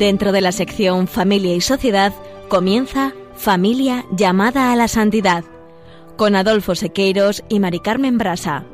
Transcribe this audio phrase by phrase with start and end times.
[0.00, 2.14] Dentro de la sección Familia y Sociedad
[2.48, 5.44] comienza Familia llamada a la santidad
[6.16, 8.64] con Adolfo Sequeiros y Mari Carmen Brasa.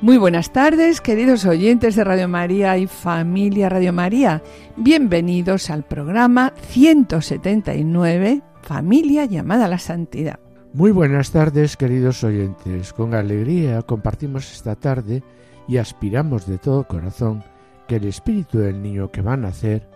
[0.00, 4.44] Muy buenas tardes, queridos oyentes de Radio María y familia Radio María.
[4.76, 10.38] Bienvenidos al programa 179, Familia llamada a la Santidad.
[10.72, 12.92] Muy buenas tardes, queridos oyentes.
[12.92, 15.24] Con alegría compartimos esta tarde
[15.68, 17.42] y aspiramos de todo corazón
[17.86, 19.88] que el espíritu del niño que va a nacer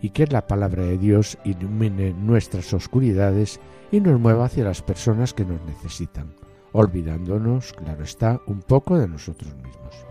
[0.00, 5.34] y que la palabra de Dios ilumine nuestras oscuridades y nos mueva hacia las personas
[5.34, 6.34] que nos necesitan
[6.74, 10.06] olvidándonos, claro está, un poco de nosotros mismos.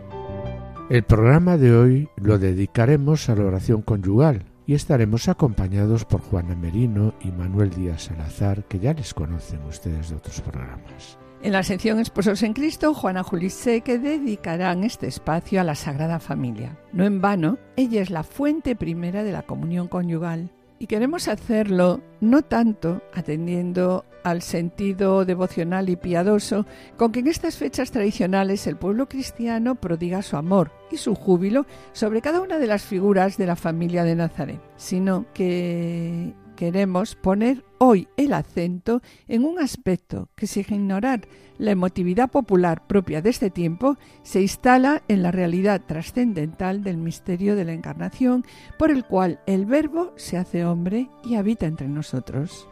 [0.89, 6.56] El programa de hoy lo dedicaremos a la oración conyugal y estaremos acompañados por Juana
[6.56, 11.17] Merino y Manuel Díaz Salazar, que ya les conocen ustedes de otros programas.
[11.44, 16.22] En la sección Esposos en Cristo, Juana Julise que dedicarán este espacio a la Sagrada
[16.22, 16.80] Familia.
[16.94, 22.00] No en vano, ella es la fuente primera de la comunión conyugal y queremos hacerlo
[22.22, 28.78] no tanto atendiendo al sentido devocional y piadoso con que en estas fechas tradicionales el
[28.78, 33.47] pueblo cristiano prodiga su amor y su júbilo sobre cada una de las figuras de
[33.47, 36.33] la familia de Nazaret, sino que
[36.64, 43.22] queremos poner hoy el acento en un aspecto que sin ignorar la emotividad popular propia
[43.22, 48.46] de este tiempo se instala en la realidad trascendental del misterio de la encarnación
[48.79, 52.69] por el cual el Verbo se hace hombre y habita entre nosotros.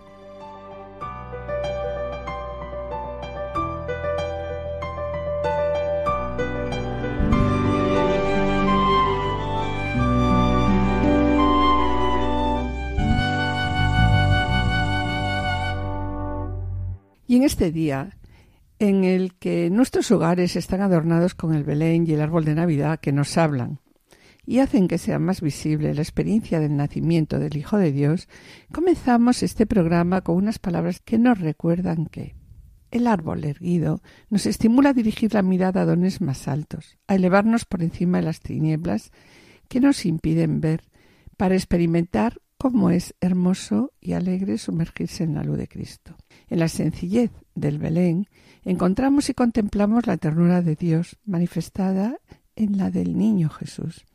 [17.32, 18.18] Y en este día,
[18.78, 23.00] en el que nuestros hogares están adornados con el Belén y el árbol de Navidad
[23.00, 23.80] que nos hablan
[24.46, 28.28] y hacen que sea más visible la experiencia del nacimiento del Hijo de Dios,
[28.74, 32.36] comenzamos este programa con unas palabras que nos recuerdan que
[32.92, 37.64] el árbol erguido nos estimula a dirigir la mirada a dones más altos, a elevarnos
[37.64, 39.14] por encima de las tinieblas
[39.70, 40.84] que nos impiden ver,
[41.38, 46.16] para experimentar cómo es hermoso y alegre sumergirse en la luz de Cristo.
[46.48, 48.28] En la sencillez del Belén
[48.64, 52.20] encontramos y contemplamos la ternura de Dios manifestada
[52.56, 54.06] en la del niño Jesús.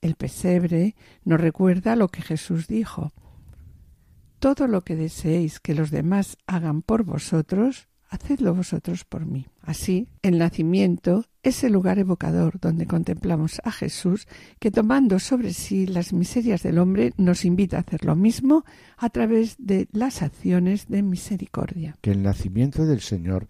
[0.00, 3.12] El pesebre nos recuerda lo que Jesús dijo.
[4.40, 9.46] Todo lo que deseéis que los demás hagan por vosotros, hacedlo vosotros por mí.
[9.62, 14.26] Así, el nacimiento es el lugar evocador donde contemplamos a Jesús
[14.58, 18.64] que tomando sobre sí las miserias del hombre nos invita a hacer lo mismo
[18.98, 21.96] a través de las acciones de misericordia.
[22.00, 23.46] Que el nacimiento del Señor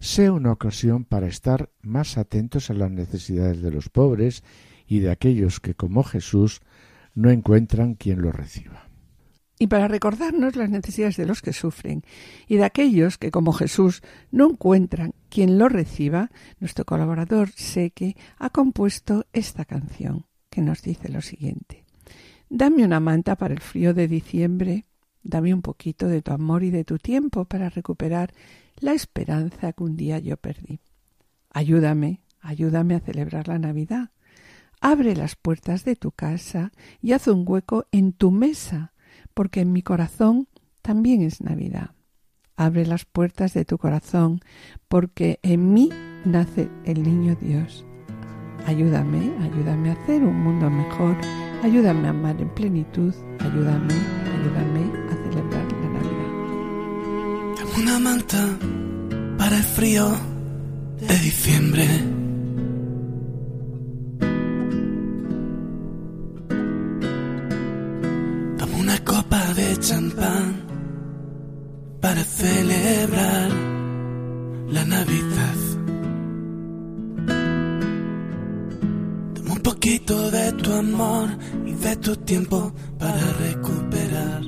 [0.00, 4.42] sea una ocasión para estar más atentos a las necesidades de los pobres
[4.86, 6.60] y de aquellos que, como Jesús,
[7.14, 8.89] no encuentran quien los reciba
[9.62, 12.02] y para recordarnos las necesidades de los que sufren
[12.48, 18.48] y de aquellos que, como Jesús, no encuentran quien lo reciba, nuestro colaborador Seque ha
[18.48, 21.84] compuesto esta canción que nos dice lo siguiente.
[22.48, 24.86] Dame una manta para el frío de diciembre,
[25.22, 28.32] dame un poquito de tu amor y de tu tiempo para recuperar
[28.78, 30.80] la esperanza que un día yo perdí.
[31.50, 34.08] Ayúdame, ayúdame a celebrar la Navidad.
[34.80, 36.72] Abre las puertas de tu casa
[37.02, 38.94] y haz un hueco en tu mesa
[39.40, 40.48] porque en mi corazón
[40.82, 41.92] también es Navidad.
[42.56, 44.40] Abre las puertas de tu corazón,
[44.86, 45.88] porque en mí
[46.26, 47.86] nace el niño Dios.
[48.66, 51.16] Ayúdame, ayúdame a hacer un mundo mejor,
[51.62, 56.30] ayúdame a amar en plenitud, ayúdame, ayúdame a celebrar la Navidad.
[57.78, 58.58] una manta
[59.38, 60.06] para el frío
[60.98, 61.88] de diciembre
[69.80, 70.66] champán
[72.00, 73.50] para celebrar
[74.68, 75.58] la Navidad.
[79.34, 81.28] Dame un poquito de tu amor
[81.66, 84.42] y de tu tiempo para recuperar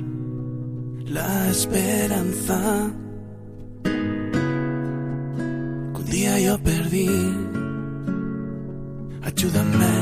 [1.05, 2.91] la esperanza
[3.83, 7.09] que un día yo perdí.
[9.23, 9.93] Ayúdame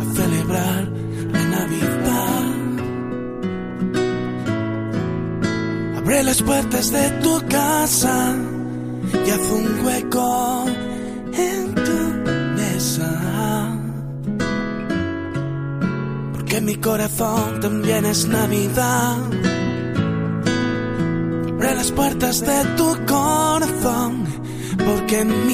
[0.00, 0.88] a celebrar
[1.32, 1.97] la Navidad.
[6.08, 8.34] Abre las puertas de tu casa
[9.26, 10.64] y haz un hueco
[11.34, 13.78] en tu mesa.
[16.32, 19.18] Porque mi corazón también es Navidad.
[21.52, 24.24] Abre las puertas de tu corazón
[24.78, 25.46] porque en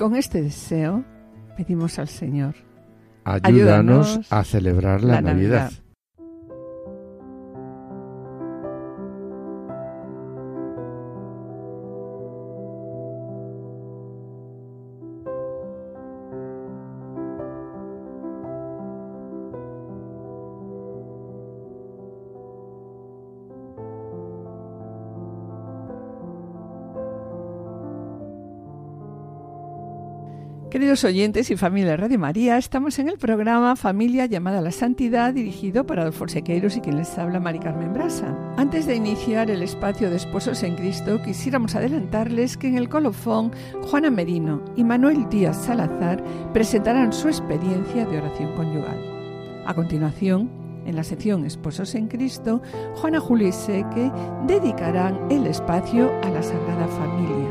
[0.00, 1.04] con este deseo
[1.58, 2.54] pedimos al Señor.
[3.24, 5.70] Ayúdanos, a celebrar la, Navidad.
[30.70, 34.70] Queridos oyentes y familia de Radio María, estamos en el programa Familia llamada a la
[34.70, 38.38] Santidad, dirigido por Adolfo Sequeiros y quien les habla, Mari Carmen Brasa.
[38.56, 43.50] Antes de iniciar el espacio de Esposos en Cristo, quisiéramos adelantarles que en el colofón,
[43.82, 46.22] Juana Merino y Manuel Díaz Salazar
[46.52, 49.64] presentarán su experiencia de oración conyugal.
[49.66, 50.52] A continuación,
[50.86, 52.62] en la sección Esposos en Cristo,
[52.94, 54.12] Juana Julio y Seque
[54.46, 57.48] dedicarán el espacio a la Sagrada Familia.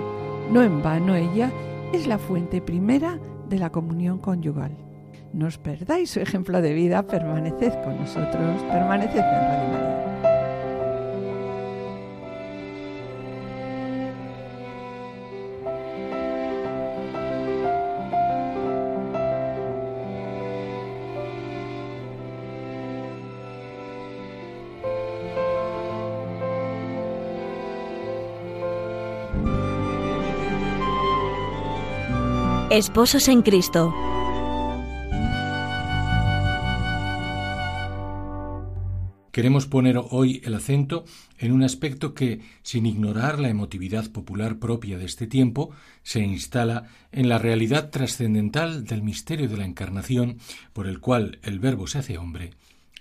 [0.53, 1.51] No en vano ella
[1.93, 3.19] es la fuente primera
[3.49, 4.71] de la comunión conyugal.
[5.33, 9.98] No os perdáis su ejemplo de vida, permaneced con nosotros, permaneced en Radio María.
[32.79, 33.93] Esposos en Cristo.
[39.33, 41.03] Queremos poner hoy el acento
[41.39, 45.71] en un aspecto que, sin ignorar la emotividad popular propia de este tiempo,
[46.03, 50.37] se instala en la realidad trascendental del misterio de la Encarnación,
[50.71, 52.51] por el cual el Verbo se hace hombre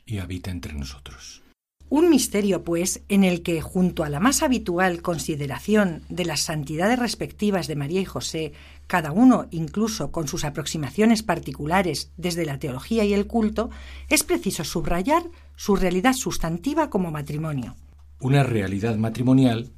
[0.04, 1.47] y habita entre nosotros.
[1.90, 6.98] Un misterio, pues, en el que, junto a la más habitual consideración de las santidades
[6.98, 8.52] respectivas de María y José,
[8.86, 13.70] cada uno incluso con sus aproximaciones particulares desde la teología y el culto,
[14.08, 15.22] es preciso subrayar
[15.56, 17.74] su realidad sustantiva como matrimonio.
[18.20, 19.70] Una realidad matrimonial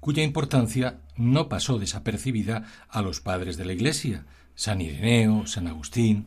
[0.00, 4.24] cuya importancia no pasó desapercibida a los padres de la Iglesia,
[4.54, 6.26] San Ireneo, San Agustín,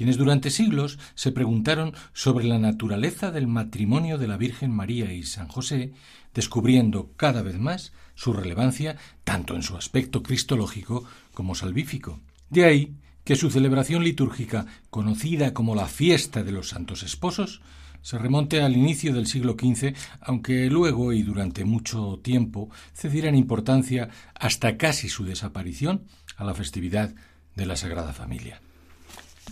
[0.00, 5.24] quienes durante siglos se preguntaron sobre la naturaleza del matrimonio de la Virgen María y
[5.24, 5.92] San José,
[6.32, 11.04] descubriendo cada vez más su relevancia tanto en su aspecto cristológico
[11.34, 12.18] como salvífico.
[12.48, 12.94] De ahí
[13.24, 17.60] que su celebración litúrgica, conocida como la fiesta de los santos esposos,
[18.00, 24.08] se remonte al inicio del siglo XV, aunque luego y durante mucho tiempo cedieran importancia
[24.34, 26.06] hasta casi su desaparición
[26.38, 27.14] a la festividad
[27.54, 28.62] de la Sagrada Familia.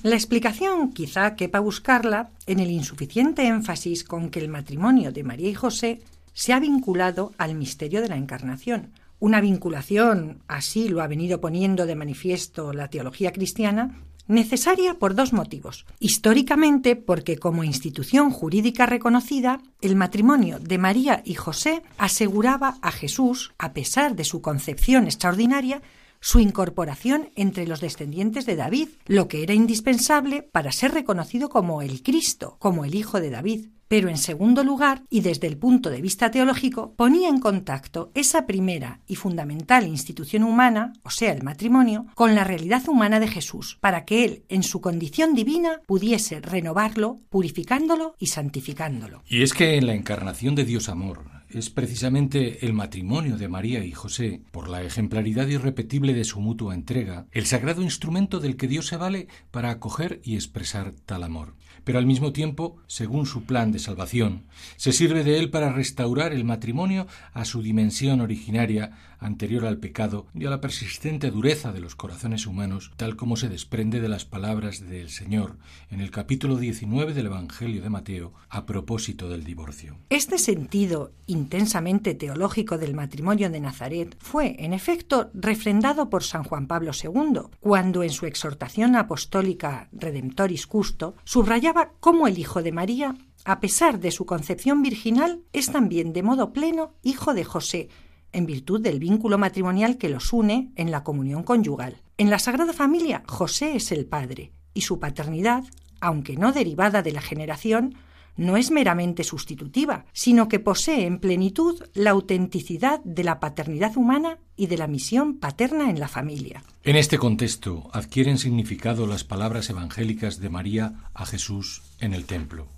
[0.09, 5.51] La explicación quizá quepa buscarla en el insuficiente énfasis con que el matrimonio de María
[5.51, 6.01] y José
[6.33, 11.85] se ha vinculado al misterio de la Encarnación, una vinculación, así lo ha venido poniendo
[11.85, 15.85] de manifiesto la teología cristiana, necesaria por dos motivos.
[16.01, 23.53] Históricamente, porque como institución jurídica reconocida, el matrimonio de María y José aseguraba a Jesús,
[23.59, 25.83] a pesar de su concepción extraordinaria,
[26.21, 31.83] su incorporación entre los descendientes de David, lo que era indispensable para ser reconocido como
[31.83, 33.67] el Cristo, como el Hijo de David.
[33.89, 38.47] Pero en segundo lugar, y desde el punto de vista teológico, ponía en contacto esa
[38.47, 43.79] primera y fundamental institución humana, o sea, el matrimonio, con la realidad humana de Jesús,
[43.81, 49.23] para que él, en su condición divina, pudiese renovarlo, purificándolo y santificándolo.
[49.27, 53.85] Y es que en la encarnación de Dios amor, es precisamente el matrimonio de María
[53.85, 58.69] y José, por la ejemplaridad irrepetible de su mutua entrega, el sagrado instrumento del que
[58.69, 61.55] Dios se vale para acoger y expresar tal amor.
[61.85, 64.45] Pero al mismo tiempo, según su plan de salvación,
[64.77, 70.27] se sirve de él para restaurar el matrimonio a su dimensión originaria anterior al pecado
[70.35, 74.25] y a la persistente dureza de los corazones humanos, tal como se desprende de las
[74.25, 75.59] palabras del Señor
[75.91, 79.97] en el capítulo 19 del Evangelio de Mateo a propósito del divorcio.
[80.09, 86.67] Este sentido intensamente teológico del matrimonio de Nazaret fue, en efecto, refrendado por San Juan
[86.67, 93.15] Pablo II, cuando en su exhortación apostólica Redemptoris Custo subrayaba cómo el Hijo de María
[93.45, 97.89] a pesar de su concepción virginal, es también de modo pleno hijo de José,
[98.33, 101.97] en virtud del vínculo matrimonial que los une en la comunión conyugal.
[102.17, 105.65] En la Sagrada Familia, José es el padre, y su paternidad,
[106.01, 107.95] aunque no derivada de la generación,
[108.39, 114.39] no es meramente sustitutiva, sino que posee en plenitud la autenticidad de la paternidad humana
[114.57, 116.63] y de la misión paterna en la familia.
[116.85, 122.69] En este contexto adquieren significado las palabras evangélicas de María a Jesús en el templo.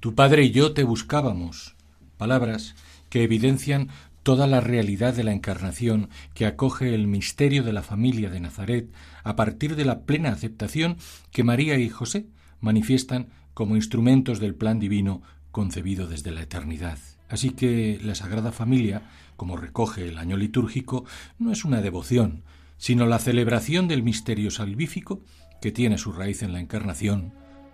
[0.00, 1.74] Tu padre y yo te buscábamos,
[2.18, 2.76] palabras
[3.08, 3.88] que evidencian
[4.28, 8.92] toda la realidad de la encarnación que acoge el misterio de la familia de Nazaret
[9.24, 10.98] a partir de la plena aceptación
[11.30, 12.26] que María y José
[12.60, 16.98] manifiestan como instrumentos del plan divino concebido desde la eternidad.
[17.30, 19.00] Así que la Sagrada Familia,
[19.36, 21.06] como recoge el año litúrgico,
[21.38, 22.42] no es una devoción,
[22.76, 25.22] sino la celebración del misterio salvífico
[25.62, 27.32] que tiene su raíz en la encarnación,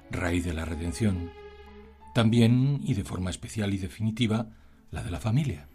[0.09, 1.33] raíz de la redención.
[2.15, 4.51] También, y de forma especial y definitiva,
[4.93, 5.67] la de la familia.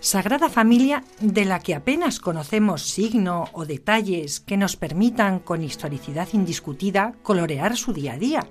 [0.00, 6.28] Sagrada Familia de la que apenas conocemos signo o detalles que nos permitan con historicidad
[6.32, 8.46] indiscutida colorear su día a día.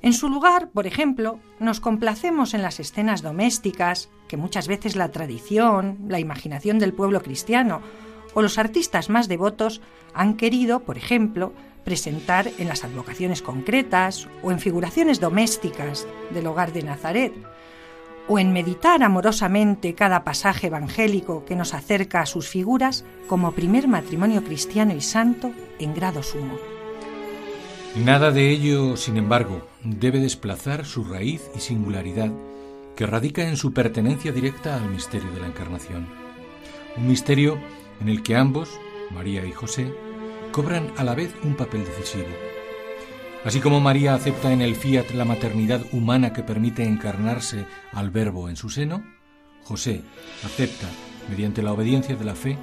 [0.00, 5.10] En su lugar, por ejemplo, nos complacemos en las escenas domésticas que muchas veces la
[5.10, 7.80] tradición, la imaginación del pueblo cristiano
[8.34, 9.80] o los artistas más devotos
[10.14, 11.52] han querido, por ejemplo,
[11.84, 17.32] presentar en las advocaciones concretas o en figuraciones domésticas del hogar de Nazaret,
[18.28, 23.88] o en meditar amorosamente cada pasaje evangélico que nos acerca a sus figuras como primer
[23.88, 26.56] matrimonio cristiano y santo en grado sumo.
[27.96, 32.30] Nada de ello, sin embargo, debe desplazar su raíz y singularidad
[32.94, 36.06] que radica en su pertenencia directa al misterio de la Encarnación.
[36.96, 37.58] Un misterio
[38.00, 38.68] en el que ambos,
[39.10, 39.92] María y José,
[40.52, 42.28] cobran a la vez un papel decisivo.
[43.46, 48.48] Así como María acepta en el fiat la maternidad humana que permite encarnarse al Verbo
[48.48, 49.04] en su seno,
[49.62, 50.02] José
[50.44, 50.88] acepta,
[51.30, 52.58] mediante la obediencia de la fe,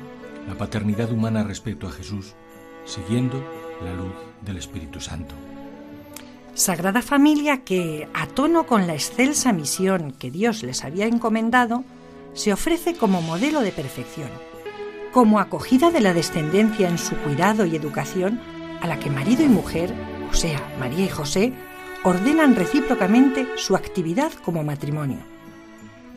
[0.46, 2.36] la paternidad humana respecto a Jesús,
[2.84, 3.42] siguiendo
[3.82, 4.12] la luz
[4.42, 5.36] del Espíritu Santo.
[6.54, 11.86] Sagrada Familia que, a tono con la excelsa misión que Dios les había encomendado,
[12.34, 14.30] se ofrece como modelo de perfección,
[15.14, 18.42] como acogida de la descendencia en su cuidado y educación
[18.82, 19.94] a la que marido y mujer
[20.34, 21.54] o sea, María y José,
[22.04, 25.20] ordenan recíprocamente su actividad como matrimonio.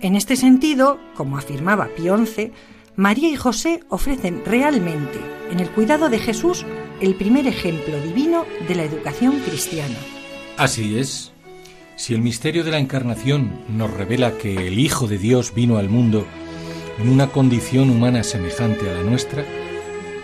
[0.01, 2.53] En este sentido, como afirmaba Pío XI,
[2.97, 5.21] María y José ofrecen realmente,
[5.51, 6.65] en el cuidado de Jesús,
[7.01, 9.97] el primer ejemplo divino de la educación cristiana.
[10.57, 11.33] Así es.
[11.97, 15.91] Si el misterio de la encarnación nos revela que el Hijo de Dios vino al
[15.91, 16.27] mundo
[16.99, 19.45] en una condición humana semejante a la nuestra,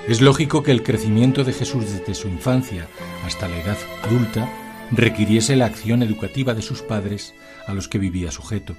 [0.09, 2.88] es lógico que el crecimiento de Jesús desde su infancia
[3.25, 4.50] hasta la edad adulta
[4.90, 7.35] requiriese la acción educativa de sus padres
[7.68, 8.75] a los que vivía sujeto.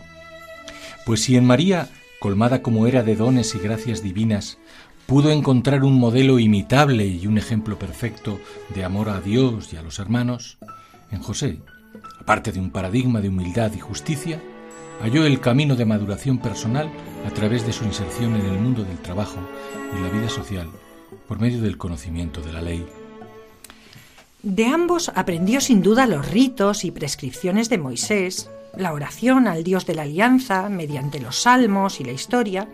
[1.05, 1.89] Pues si en María,
[2.19, 4.57] colmada como era de dones y gracias divinas,
[5.05, 8.39] pudo encontrar un modelo imitable y un ejemplo perfecto
[8.75, 10.57] de amor a Dios y a los hermanos,
[11.09, 11.59] en José,
[12.19, 14.41] aparte de un paradigma de humildad y justicia,
[15.01, 16.89] halló el camino de maduración personal
[17.25, 19.39] a través de su inserción en el mundo del trabajo
[19.97, 20.69] y la vida social
[21.27, 22.85] por medio del conocimiento de la ley.
[24.41, 29.85] De ambos aprendió sin duda los ritos y prescripciones de Moisés, la oración al Dios
[29.85, 32.67] de la Alianza mediante los salmos y la historia,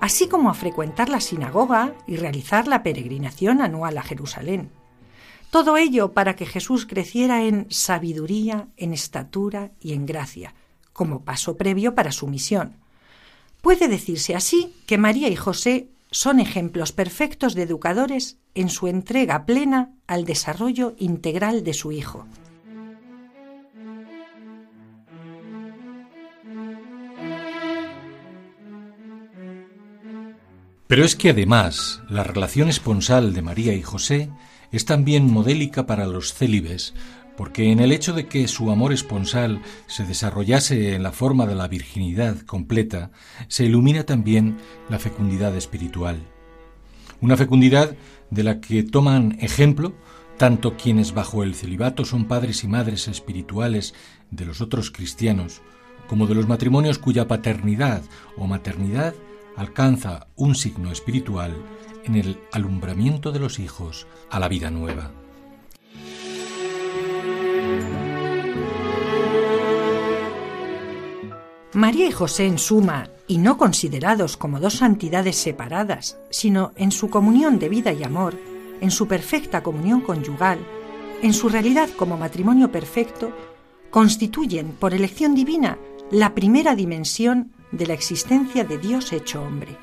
[0.00, 4.70] así como a frecuentar la sinagoga y realizar la peregrinación anual a Jerusalén.
[5.50, 10.54] Todo ello para que Jesús creciera en sabiduría, en estatura y en gracia,
[10.92, 12.76] como paso previo para su misión.
[13.60, 19.44] Puede decirse así que María y José son ejemplos perfectos de educadores en su entrega
[19.46, 22.26] plena al desarrollo integral de su hijo.
[30.86, 34.28] Pero es que además la relación esponsal de María y José
[34.70, 36.92] es también modélica para los célibes,
[37.36, 41.54] porque en el hecho de que su amor esponsal se desarrollase en la forma de
[41.54, 43.10] la virginidad completa,
[43.48, 44.58] se ilumina también
[44.88, 46.18] la fecundidad espiritual.
[47.20, 47.94] Una fecundidad
[48.30, 49.94] de la que toman ejemplo
[50.36, 53.94] tanto quienes bajo el celibato son padres y madres espirituales
[54.30, 55.62] de los otros cristianos,
[56.08, 58.02] como de los matrimonios cuya paternidad
[58.36, 59.14] o maternidad
[59.56, 61.54] alcanza un signo espiritual
[62.04, 65.21] en el alumbramiento de los hijos a la vida nueva.
[71.74, 77.08] María y José en suma, y no considerados como dos santidades separadas, sino en su
[77.08, 78.38] comunión de vida y amor,
[78.82, 80.58] en su perfecta comunión conyugal,
[81.22, 83.32] en su realidad como matrimonio perfecto,
[83.90, 85.78] constituyen, por elección divina,
[86.10, 89.78] la primera dimensión de la existencia de Dios hecho hombre.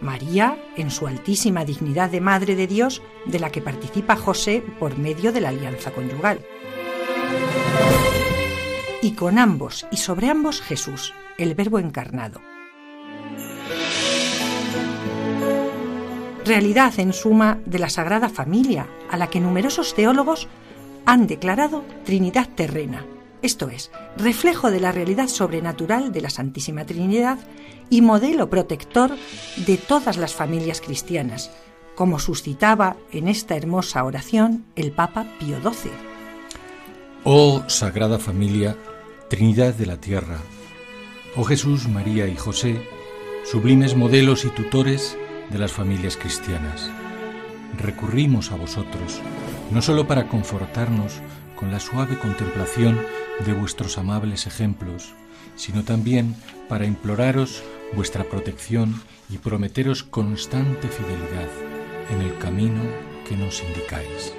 [0.00, 4.98] María, en su altísima dignidad de Madre de Dios, de la que participa José por
[4.98, 6.40] medio de la alianza conyugal.
[9.02, 12.40] Y con ambos y sobre ambos Jesús, el Verbo encarnado.
[16.44, 20.48] Realidad, en suma, de la Sagrada Familia, a la que numerosos teólogos
[21.06, 23.04] han declarado Trinidad terrena,
[23.40, 27.38] esto es, reflejo de la realidad sobrenatural de la Santísima Trinidad
[27.88, 29.12] y modelo protector
[29.64, 31.50] de todas las familias cristianas,
[31.94, 35.90] como suscitaba en esta hermosa oración el Papa Pío XII.
[37.24, 38.76] Oh Sagrada Familia,
[39.28, 40.38] Trinidad de la Tierra,
[41.36, 42.80] oh Jesús, María y José,
[43.44, 45.16] sublimes modelos y tutores
[45.50, 46.90] de las familias cristianas.
[47.78, 49.20] Recurrimos a vosotros,
[49.70, 51.20] no solo para confortarnos
[51.54, 53.00] con la suave contemplación
[53.44, 55.12] de vuestros amables ejemplos,
[55.56, 56.36] sino también
[56.68, 57.62] para imploraros
[57.94, 61.48] vuestra protección y prometeros constante fidelidad
[62.10, 62.82] en el camino
[63.28, 64.32] que nos indicáis.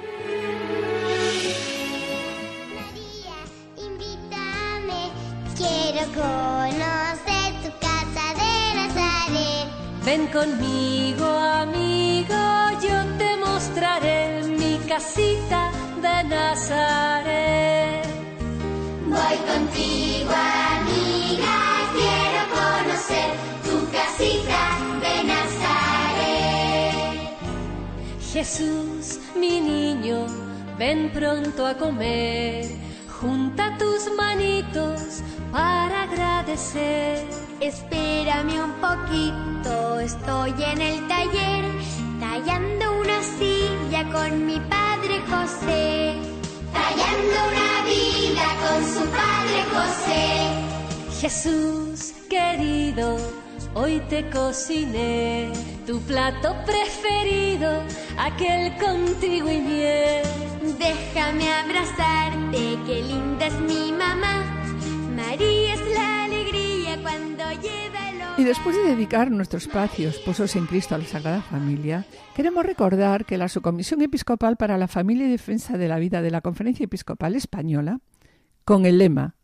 [10.10, 12.34] Ven conmigo, amigo,
[12.82, 15.70] yo te mostraré mi casita
[16.02, 18.04] de Nazaret.
[19.06, 20.32] Voy contigo,
[20.78, 21.56] amiga,
[21.94, 23.30] quiero conocer
[23.62, 24.62] tu casita
[25.04, 26.96] de Nazaret.
[28.32, 30.26] Jesús, mi niño,
[30.76, 32.66] ven pronto a comer.
[33.20, 35.22] Junta tus manitos
[35.52, 37.26] para agradecer.
[37.60, 41.64] Espérame un poquito, estoy en el taller,
[42.18, 46.16] tallando una silla con mi padre José.
[46.72, 50.20] Tallando una vida con su padre José.
[51.20, 53.16] Jesús querido,
[53.74, 55.52] hoy te cociné
[55.86, 57.82] tu plato preferido,
[58.16, 60.22] aquel contigo y miel.
[60.78, 64.39] Déjame abrazarte, qué linda es mi mamá.
[68.50, 73.38] Después de dedicar nuestro espacio Esposos en Cristo a la Sagrada Familia, queremos recordar que
[73.38, 77.36] la Subcomisión Episcopal para la Familia y Defensa de la Vida de la Conferencia Episcopal
[77.36, 78.00] Española,
[78.64, 79.36] con el lema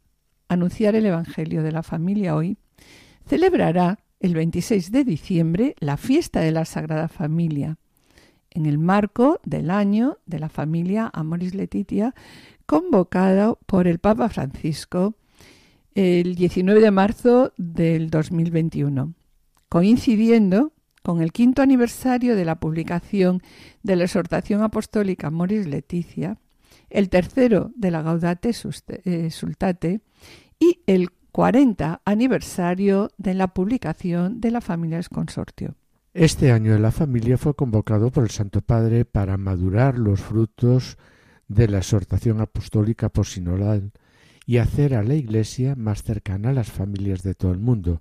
[0.48, 2.58] Anunciar el Evangelio de la Familia hoy,
[3.28, 7.78] celebrará el 26 de diciembre la fiesta de la Sagrada Familia,
[8.50, 12.12] en el marco del año de la familia Amoris Letitia,
[12.66, 15.14] convocado por el Papa Francisco
[15.96, 19.14] el 19 de marzo del 2021,
[19.70, 23.40] coincidiendo con el quinto aniversario de la publicación
[23.82, 26.36] de la exhortación apostólica Amoris Leticia,
[26.90, 30.02] el tercero de la Gaudate Sultate
[30.58, 35.76] y el 40 aniversario de la publicación de la Familias Consortio.
[36.12, 40.98] Este año de la familia fue convocado por el Santo Padre para madurar los frutos
[41.48, 43.92] de la exhortación apostólica posinodal
[44.46, 48.00] y hacer a la Iglesia más cercana a las familias de todo el mundo,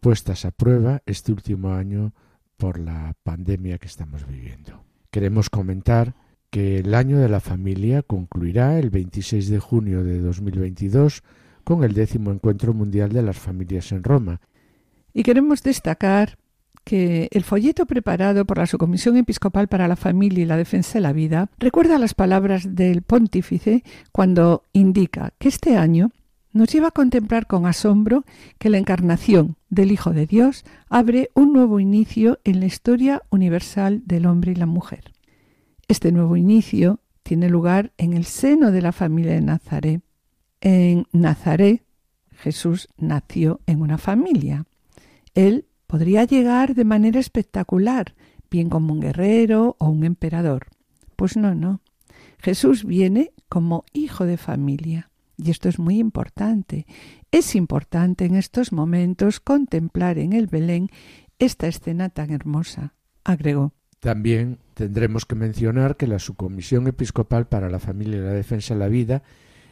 [0.00, 2.14] puestas a prueba este último año
[2.56, 4.82] por la pandemia que estamos viviendo.
[5.10, 6.14] Queremos comentar
[6.50, 11.22] que el año de la familia concluirá el 26 de junio de 2022
[11.64, 14.40] con el décimo encuentro mundial de las familias en Roma.
[15.12, 16.38] Y queremos destacar
[16.84, 21.00] que el folleto preparado por la Subcomisión Episcopal para la Familia y la Defensa de
[21.00, 26.10] la Vida recuerda las palabras del pontífice cuando indica que este año
[26.52, 28.24] nos lleva a contemplar con asombro
[28.58, 34.02] que la encarnación del Hijo de Dios abre un nuevo inicio en la historia universal
[34.04, 35.12] del hombre y la mujer.
[35.88, 40.02] Este nuevo inicio tiene lugar en el seno de la familia de Nazaret.
[40.60, 41.82] En Nazaret,
[42.32, 44.64] Jesús nació en una familia.
[45.34, 48.14] Él podría llegar de manera espectacular,
[48.50, 50.68] bien como un guerrero o un emperador.
[51.16, 51.82] Pues no, no.
[52.38, 55.10] Jesús viene como hijo de familia.
[55.36, 56.86] Y esto es muy importante.
[57.30, 60.88] Es importante en estos momentos contemplar en el Belén
[61.38, 63.74] esta escena tan hermosa, agregó.
[64.00, 68.80] También tendremos que mencionar que la Subcomisión Episcopal para la Familia y la Defensa de
[68.80, 69.24] la Vida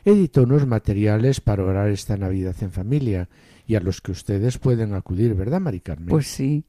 [0.05, 3.31] editó unos materiales para orar esta Navidad en familia
[3.71, 6.09] y a los que ustedes pueden acudir, ¿verdad, Mari Carmen?
[6.09, 6.65] Pues sí.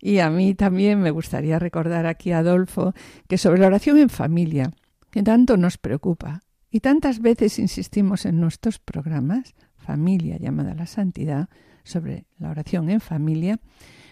[0.00, 2.94] Y a mí también me gustaría recordar aquí a Adolfo
[3.28, 4.72] que sobre la oración en familia,
[5.12, 10.86] que tanto nos preocupa y tantas veces insistimos en nuestros programas, Familia llamada a la
[10.86, 11.48] Santidad,
[11.84, 13.60] sobre la oración en familia,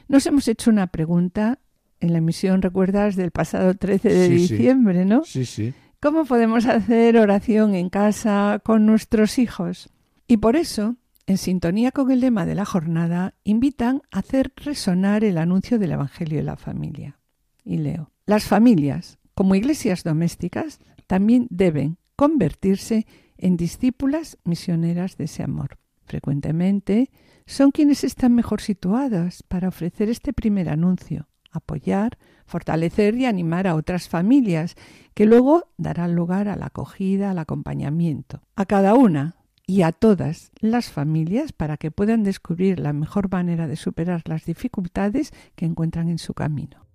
[0.06, 1.58] nos hemos hecho una pregunta
[1.98, 4.54] en la emisión, recuerdas, del pasado 13 de Sí, sí.
[4.56, 5.24] diciembre, ¿no?
[5.24, 5.74] Sí, sí.
[6.00, 9.90] ¿Cómo podemos hacer oración en casa con nuestros hijos?
[10.28, 10.94] Y por eso,
[11.26, 15.92] en sintonía con el lema de la jornada, invitan a hacer resonar el anuncio del
[15.92, 17.18] Evangelio de la familia.
[17.64, 23.06] Y leo, las familias, como iglesias domésticas, también deben convertirse
[23.38, 25.78] en discípulas misioneras de ese amor.
[26.04, 27.10] Frecuentemente
[27.46, 33.74] son quienes están mejor situadas para ofrecer este primer anuncio, apoyar, fortalecer y animar a
[33.74, 34.74] otras familias,
[35.14, 38.42] que luego darán lugar a la acogida, al acompañamiento.
[38.56, 39.36] A cada una
[39.70, 44.44] y a todas las familias para que puedan descubrir la mejor manera de superar las
[44.44, 46.89] dificultades que encuentran en su camino.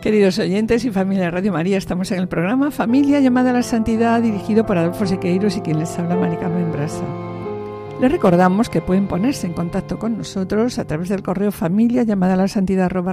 [0.00, 3.62] Queridos oyentes y familia de Radio María, estamos en el programa Familia llamada a la
[3.62, 7.04] Santidad, dirigido por Adolfo Sequeiros y quien les habla, Maricarmen Brasa.
[8.00, 12.32] Les recordamos que pueden ponerse en contacto con nosotros a través del correo familia llamada
[12.32, 13.04] a la santidad o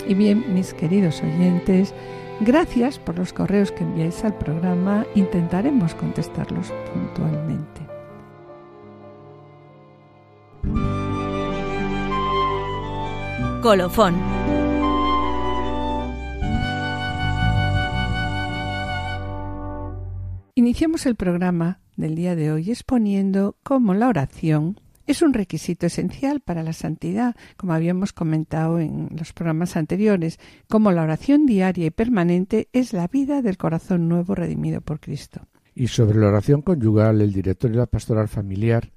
[0.08, 1.94] Y bien, mis queridos oyentes,
[2.42, 5.06] gracias por los correos que enviáis al programa.
[5.16, 7.82] Intentaremos contestarlos puntualmente.
[13.62, 14.16] Colofón.
[20.56, 26.40] Iniciamos el programa del día de hoy exponiendo cómo la oración es un requisito esencial
[26.40, 30.40] para la santidad, como habíamos comentado en los programas anteriores,
[30.70, 35.48] como la oración diaria y permanente es la vida del corazón nuevo redimido por Cristo.
[35.76, 38.92] Y sobre la oración conyugal, el director de la pastoral familiar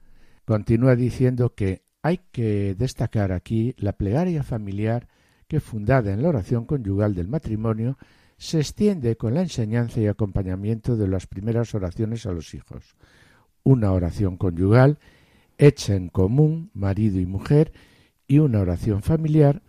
[0.44, 5.08] continúa diciendo que hay que destacar aquí la plegaria familiar
[5.48, 7.98] que, fundada en la oración conyugal del matrimonio,
[8.36, 12.94] se extiende con la enseñanza y acompañamiento de las primeras oraciones a los hijos.
[13.64, 14.98] Una oración conyugal
[15.58, 17.72] hecha en común marido y mujer
[18.26, 19.62] y una oración familiar,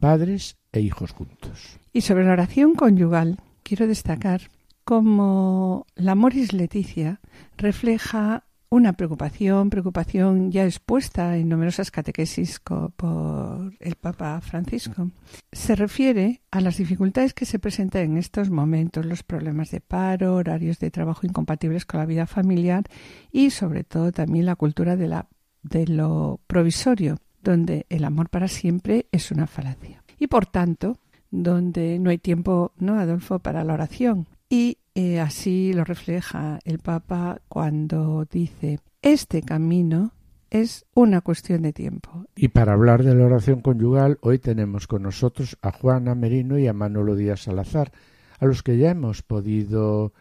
[0.00, 1.78] padres e hijos juntos.
[1.92, 4.50] Y sobre la oración conyugal, quiero destacar
[4.84, 7.20] cómo la Moris Leticia
[7.56, 12.60] refleja una preocupación, preocupación ya expuesta en numerosas catequesis
[12.96, 15.10] por el Papa Francisco.
[15.52, 20.34] Se refiere a las dificultades que se presentan en estos momentos, los problemas de paro,
[20.34, 22.84] horarios de trabajo incompatibles con la vida familiar
[23.32, 29.30] y sobre todo también la cultura de, lo provisorio, donde el amor para siempre es
[29.30, 30.04] una falacia.
[30.18, 30.98] Y por tanto,
[31.30, 34.26] donde no hay tiempo, ¿no, Adolfo?, para la oración.
[34.48, 40.12] Y eh, así lo refleja el Papa cuando dice, este camino
[40.50, 42.24] es una cuestión de tiempo.
[42.34, 46.66] Y para hablar de la oración conyugal, hoy tenemos con nosotros a Juana Merino y
[46.66, 47.92] a Manolo Díaz Salazar,
[48.38, 50.14] a los que ya hemos podido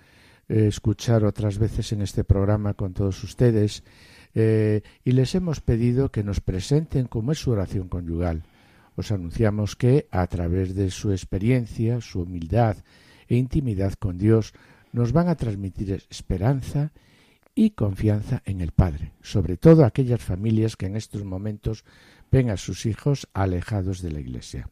[0.50, 3.84] eh, escuchar otras veces en este programa con todos ustedes,
[4.36, 8.44] eh, y les hemos pedido que nos presenten cómo es su oración conyugal.
[8.96, 12.78] Os anunciamos que, a través de su experiencia, su humildad,
[13.28, 14.54] e intimidad con Dios
[14.92, 16.92] nos van a transmitir esperanza
[17.56, 21.86] y confianza en el Padre, sobre todo aquellas familias que en estos momentos
[22.32, 24.70] ven a sus hijos alejados de la Iglesia.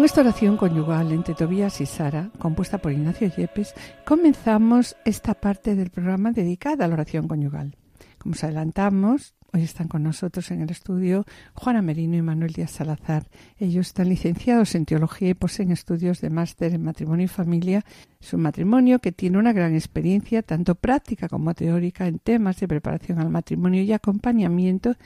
[0.00, 3.74] Con esta oración conyugal entre Tobías y Sara, compuesta por Ignacio Yepes,
[4.06, 7.76] comenzamos esta parte del programa dedicada a la oración conyugal.
[8.16, 12.70] Como os adelantamos, hoy están con nosotros en el estudio Juana Merino y Manuel Díaz
[12.70, 13.28] Salazar.
[13.58, 17.84] Ellos están licenciados en teología y poseen estudios de máster en matrimonio y familia.
[18.22, 22.68] Es un matrimonio que tiene una gran experiencia, tanto práctica como teórica, en temas de
[22.68, 24.96] preparación al matrimonio y acompañamiento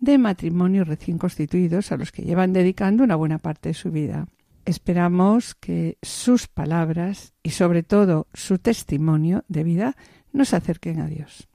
[0.00, 4.26] de matrimonios recién constituidos a los que llevan dedicando una buena parte de su vida.
[4.64, 9.96] Esperamos que sus palabras y sobre todo su testimonio de vida
[10.32, 11.48] nos acerquen a Dios.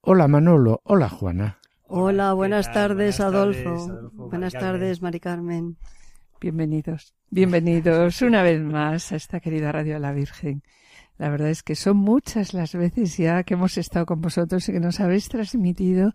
[0.00, 1.58] Hola Manolo, hola Juana.
[1.86, 4.10] Hola, buenas tardes, Adolfo.
[4.12, 5.76] Buenas tardes, Mari Carmen.
[6.40, 10.62] Bienvenidos, bienvenidos una vez más a esta querida Radio de la Virgen.
[11.16, 14.72] La verdad es que son muchas las veces ya que hemos estado con vosotros y
[14.72, 16.12] que nos habéis transmitido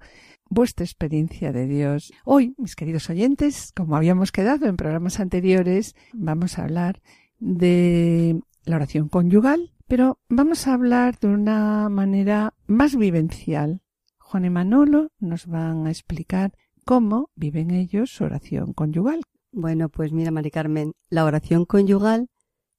[0.49, 2.11] vuestra experiencia de Dios.
[2.25, 7.01] Hoy, mis queridos oyentes, como habíamos quedado en programas anteriores, vamos a hablar
[7.39, 13.81] de la oración conyugal, pero vamos a hablar de una manera más vivencial.
[14.17, 16.53] Juan y Manolo nos van a explicar
[16.85, 19.21] cómo viven ellos su oración conyugal.
[19.51, 22.29] Bueno, pues mira, Mari Carmen, la oración conyugal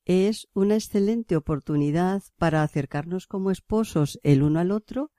[0.04, 5.10] es una excelente oportunidad para acercarnos como esposos el uno al otro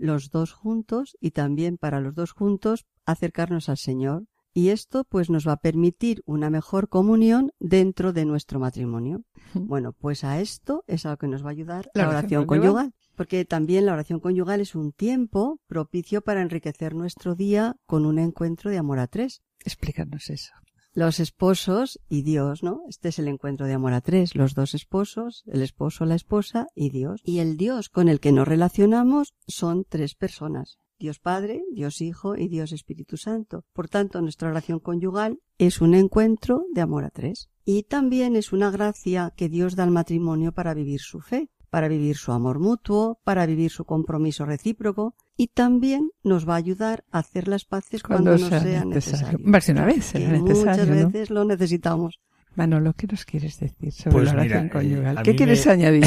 [0.00, 4.24] los dos juntos y también para los dos juntos acercarnos al Señor.
[4.52, 9.22] Y esto pues nos va a permitir una mejor comunión dentro de nuestro matrimonio.
[9.54, 12.92] Bueno, pues a esto es a lo que nos va a ayudar la, oración, conyugal.
[13.14, 18.18] Porque también la oración conyugal es un tiempo propicio para enriquecer nuestro día con un
[18.18, 19.42] encuentro de amor a tres.
[19.64, 20.52] Explícanos eso
[21.00, 22.82] los esposos y Dios, ¿no?
[22.86, 26.66] Este es el encuentro de amor a tres, los dos esposos, el esposo, la esposa
[26.74, 27.22] y Dios.
[27.24, 30.76] Y el Dios con el que nos relacionamos son tres personas.
[30.98, 33.64] Dios Padre, Dios Hijo y Dios Espíritu Santo.
[33.72, 37.48] Por tanto, nuestra oración conyugal es un encuentro de amor a tres.
[37.64, 41.88] Y también es una gracia que Dios da al matrimonio para vivir su fe, para
[41.88, 47.02] vivir su amor mutuo, para vivir su compromiso recíproco, y también nos va a ayudar
[47.10, 49.38] a hacer las paces cuando, nos sea, necesario.
[49.42, 52.20] una vez Muchas veces lo necesitamos.
[52.56, 55.22] Manolo, ¿qué nos quieres decir sobre pues la oración eh, conyugal?
[55.22, 56.04] ¿Qué quieres añadir?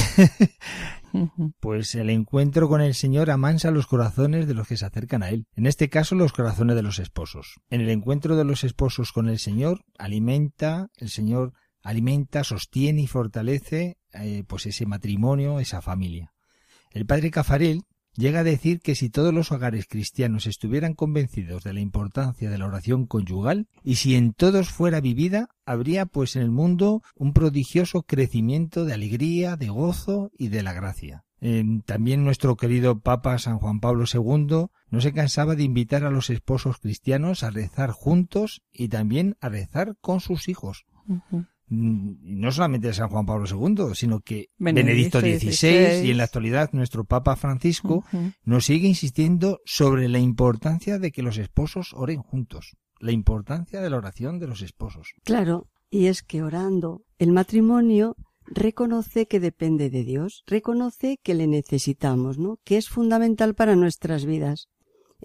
[1.60, 5.30] pues el encuentro con el Señor amansa los corazones de los que se acercan a
[5.30, 5.48] Él.
[5.56, 7.60] En este caso, los corazones de los esposos.
[7.72, 13.08] En el encuentro de los esposos con el Señor, alimenta, el Señor alimenta, sostiene y
[13.08, 16.34] fortalece eh, pues ese matrimonio, esa familia.
[16.92, 17.82] El padre Cafarel
[18.16, 22.58] llega a decir que si todos los hogares cristianos estuvieran convencidos de la importancia de
[22.58, 27.34] la oración conyugal y si en todos fuera vivida, habría pues en el mundo un
[27.34, 31.24] prodigioso crecimiento de alegría, de gozo y de la gracia.
[31.86, 36.30] también nuestro querido Papa San Juan Pablo II no se cansaba de invitar a los
[36.30, 40.86] esposos cristianos a rezar juntos y también a rezar con sus hijos.
[41.74, 46.70] No solamente de San Juan Pablo II, sino que Benedicto, XVI, y en la actualidad
[46.74, 48.04] nuestro Papa Francisco
[48.44, 53.90] nos sigue insistiendo sobre la importancia de que los esposos oren juntos, la importancia de
[53.90, 55.14] la oración de los esposos.
[55.24, 61.48] Claro, y es que orando el matrimonio reconoce que depende de Dios, reconoce que le
[61.48, 62.60] necesitamos, ¿no?
[62.64, 64.68] Que es fundamental para nuestras vidas.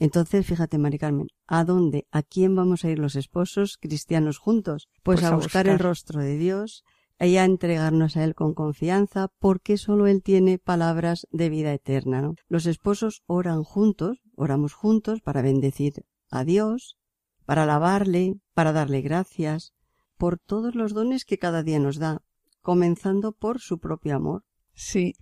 [0.01, 4.89] Entonces, fíjate, Mari Carmen, ¿a dónde, a quién vamos a ir los esposos cristianos juntos?
[5.03, 6.85] Pues, pues a, buscar, el rostro de Dios
[7.19, 12.23] y a entregarnos a Él con confianza, porque solo Él tiene palabras de vida eterna.
[12.23, 12.37] ¿no?
[12.49, 16.97] Los esposos oran juntos, oramos juntos para bendecir a Dios,
[17.45, 19.73] para alabarle, para darle gracias,
[20.17, 22.23] por todos los dones que cada día nos da,
[22.63, 24.45] comenzando por su propio amor.
[24.75, 25.15] Sí.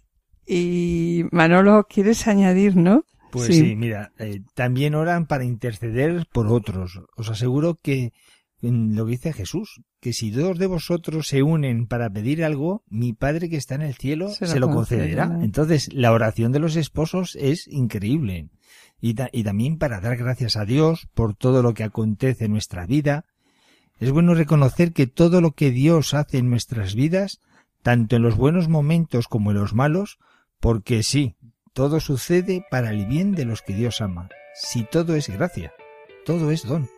[0.46, 3.04] Y Manolo, ¿quieres añadir, no?
[3.36, 7.00] Pues sí, mira, eh, también oran para interceder por otros.
[7.16, 8.12] Os aseguro que
[8.60, 13.12] lo que dice Jesús, que si dos de vosotros se unen para pedir algo, mi
[13.12, 15.38] Padre que está en el cielo se, lo concederá.
[15.42, 18.48] Entonces, la oración de los esposos es increíble.
[19.00, 22.86] Y, y también para dar gracias a Dios por todo lo que acontece en nuestra
[22.86, 23.26] vida.
[23.98, 27.40] Es bueno reconocer que todo lo que Dios hace en nuestras vidas,
[27.82, 30.18] tanto en los buenos momentos como en los malos,
[30.60, 31.35] porque sí,
[31.76, 34.30] todo sucede para el bien de los que Dios ama.
[34.54, 35.74] Si todo es gracia,
[36.24, 36.88] todo es don.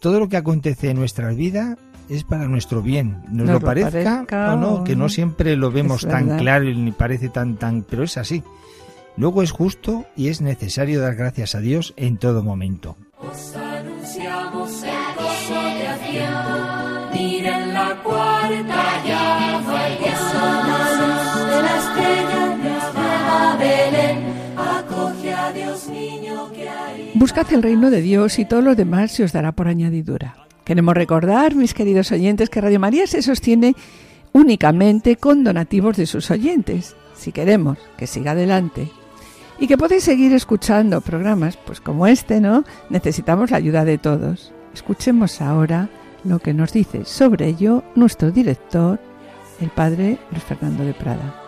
[0.00, 1.78] Todo lo que acontece en nuestra vida
[2.08, 6.38] es para nuestro bien, nos, lo, parezca, o no, que no siempre lo vemos tan
[6.38, 8.42] claro y ni parece tan tan, pero es así.
[9.16, 12.96] Luego es justo y es necesario dar gracias a Dios en todo momento.
[17.72, 18.84] la cuarta
[27.24, 30.36] Buscad el reino de Dios y todo lo demás se os dará por añadidura.
[30.62, 33.74] Queremos recordar, mis queridos oyentes, que Radio María se sostiene
[34.34, 36.94] únicamente con donativos de sus oyentes.
[37.14, 38.90] Si queremos que siga adelante
[39.58, 42.62] y que podéis seguir escuchando programas pues como este, ¿no?
[42.90, 44.52] Necesitamos la ayuda de todos.
[44.74, 45.88] Escuchemos ahora
[46.24, 49.00] lo que nos dice sobre ello nuestro director,
[49.62, 51.43] el padre Luis Fernando de Prada.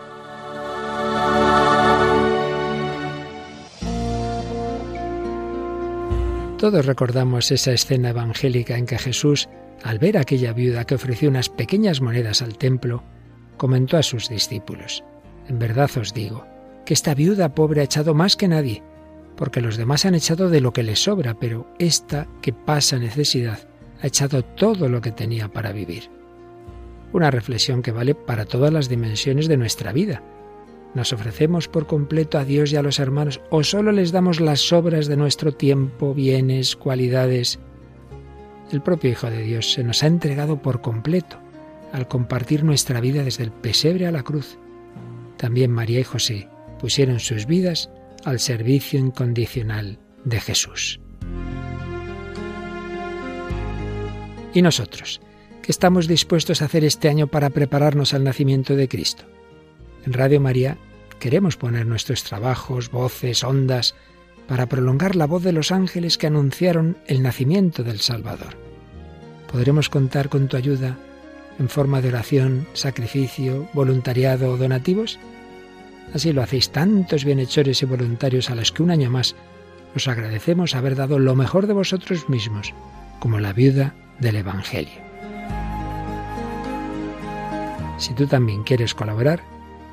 [6.57, 9.47] Todos recordamos esa escena evangélica en que Jesús,
[9.83, 13.03] al ver aquella viuda que ofreció unas pequeñas monedas al templo,
[13.57, 15.03] comentó a sus discípulos,
[15.47, 16.47] En verdad os digo,
[16.83, 18.81] que esta viuda pobre ha echado más que nadie,
[19.35, 23.59] porque los demás han echado de lo que les sobra, pero esta que pasa necesidad
[24.01, 26.09] ha echado todo lo que tenía para vivir.
[27.13, 30.23] Una reflexión que vale para todas las dimensiones de nuestra vida,
[30.93, 34.61] ¿Nos ofrecemos por completo a Dios y a los hermanos o solo les damos las
[34.61, 37.59] sobras de nuestro tiempo, bienes, cualidades?
[38.71, 41.37] El propio Hijo de Dios se nos ha entregado por completo
[41.93, 44.57] al compartir nuestra vida desde el pesebre a la cruz.
[45.37, 47.89] También María y José pusieron sus vidas
[48.25, 50.99] al servicio incondicional de Jesús.
[54.53, 55.21] ¿Y nosotros?
[55.61, 59.25] ¿Qué estamos dispuestos a hacer este año para prepararnos al nacimiento de Cristo?
[60.07, 60.77] En Radio María
[61.19, 63.93] queremos poner nuestros trabajos, voces, ondas,
[64.47, 68.55] para prolongar la voz de los ángeles que anunciaron el nacimiento del Salvador.
[69.51, 70.97] ¿Podremos contar con tu ayuda
[71.59, 75.19] en forma de oración, sacrificio, voluntariado o donativos?
[76.13, 79.35] Así lo hacéis tantos bienhechores y voluntarios a los que un año más
[79.93, 82.73] os agradecemos haber dado lo mejor de vosotros mismos,
[83.19, 85.01] como la viuda del Evangelio.
[87.97, 89.56] Si tú también quieres colaborar,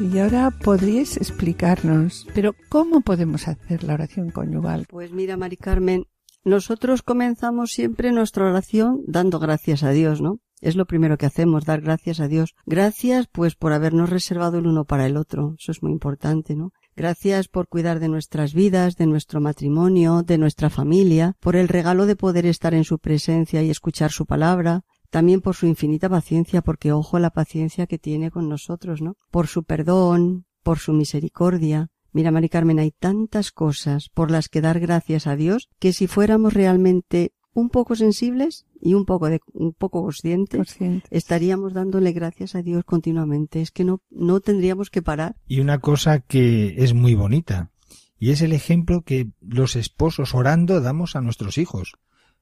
[0.00, 4.86] Y ahora podríais explicarnos, pero ¿cómo podemos hacer la oración conyugal?
[4.88, 6.04] Pues mira, Mari Carmen,
[6.44, 10.38] nosotros comenzamos siempre nuestra oración dando gracias a Dios, ¿no?
[10.60, 12.54] Es lo primero que hacemos, dar gracias a Dios.
[12.64, 15.54] Gracias, pues, por habernos reservado el uno para el otro.
[15.58, 16.70] Eso es muy importante, ¿no?
[16.96, 22.06] Gracias por cuidar de nuestras vidas, de nuestro matrimonio, de nuestra familia, por el regalo
[22.06, 26.62] de poder estar en su presencia y escuchar su palabra, también por su infinita paciencia,
[26.62, 29.16] porque ojo la paciencia que tiene con nosotros, ¿no?
[29.30, 31.88] Por su perdón, por su misericordia.
[32.12, 36.06] Mira, Mari Carmen, hay tantas cosas por las que dar gracias a Dios que si
[36.06, 40.76] fuéramos realmente un poco sensibles y un poco de, un poco conscientes,
[41.10, 43.60] estaríamos dándole gracias a Dios continuamente.
[43.60, 45.36] Es que no, no tendríamos que parar.
[45.46, 47.70] Y una cosa que es muy bonita,
[48.18, 51.94] y es el ejemplo que los esposos orando damos a nuestros hijos.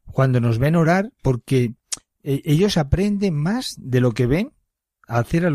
[0.05, 1.75] Cuando nos ven orar, porque
[2.27, 4.53] ellos aprenden más de lo que ven
[5.07, 5.51] hacer a,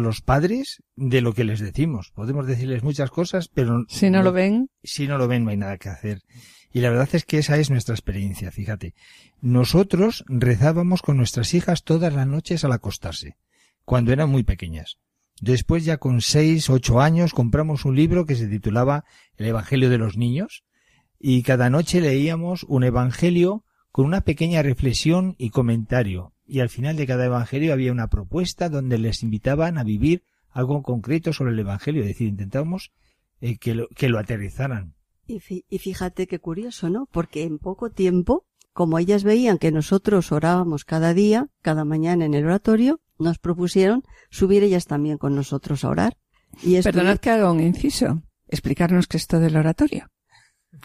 [0.00, 2.12] los padres de lo que les decimos.
[2.14, 5.56] Podemos decirles muchas cosas, pero si no, lo ven, si no lo ven no hay
[5.56, 6.22] nada que hacer.
[6.72, 8.94] Y la verdad es que esa es nuestra experiencia, fíjate.
[9.40, 13.36] Nosotros rezábamos con nuestras hijas todas las noches al acostarse,
[13.84, 14.98] cuando eran muy pequeñas.
[15.40, 19.04] Después ya con seis, ocho años compramos un libro que se titulaba
[19.36, 20.64] El Evangelio de los Niños
[21.18, 23.64] y cada noche leíamos un Evangelio
[23.94, 28.68] con una pequeña reflexión y comentario, y al final de cada Evangelio había una propuesta
[28.68, 32.90] donde les invitaban a vivir algo concreto sobre el Evangelio, es decir, intentábamos
[33.40, 34.96] eh, que, lo, que lo aterrizaran.
[35.28, 37.06] Y, y fíjate qué curioso, ¿no?
[37.12, 42.34] Porque en poco tiempo, como ellas veían que nosotros orábamos cada día, cada mañana en
[42.34, 46.16] el oratorio, nos propusieron subir ellas también con nosotros a orar.
[46.64, 48.24] Y Perdonad que haga un inciso.
[48.48, 50.10] Explicarnos qué es esto del oratorio.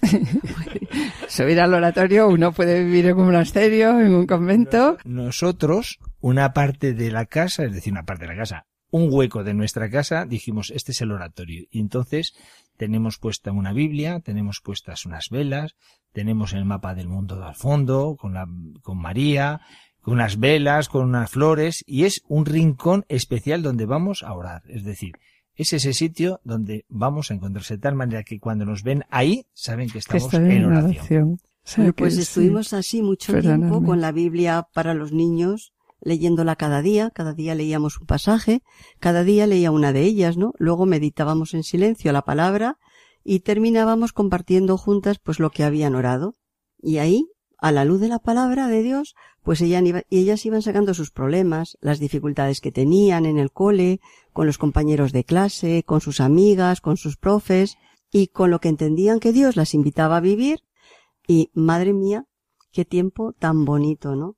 [1.27, 4.97] Subir al oratorio, uno puede vivir en un monasterio, en un convento.
[5.05, 9.43] Nosotros, una parte de la casa, es decir, una parte de la casa, un hueco
[9.43, 11.65] de nuestra casa, dijimos, este es el oratorio.
[11.69, 12.33] Y entonces
[12.77, 15.75] tenemos puesta una Biblia, tenemos puestas unas velas,
[16.11, 18.47] tenemos el mapa del mundo al fondo, con, la,
[18.81, 19.61] con María,
[20.01, 24.63] con unas velas, con unas flores, y es un rincón especial donde vamos a orar.
[24.67, 25.13] Es decir,
[25.59, 29.45] es ese sitio donde vamos a encontrarse de tal manera que cuando nos ven ahí
[29.53, 31.41] saben que estamos en oración.
[31.97, 37.33] pues estuvimos así mucho tiempo con la Biblia para los niños, leyéndola cada día, cada
[37.33, 38.63] día leíamos un pasaje,
[39.01, 40.53] cada día leía una de ellas, ¿no?
[40.59, 42.77] Luego meditábamos en silencio la palabra
[43.25, 46.35] y terminábamos compartiendo juntas pues lo que habían orado.
[46.81, 47.27] Y ahí
[47.61, 51.77] a la luz de la palabra de Dios, pues ellas, ellas iban sacando sus problemas,
[51.81, 53.99] las dificultades que tenían en el cole,
[54.33, 57.77] con los compañeros de clase, con sus amigas, con sus profes,
[58.11, 60.59] y con lo que entendían que Dios las invitaba a vivir,
[61.27, 62.25] y madre mía,
[62.71, 64.35] qué tiempo tan bonito, ¿no?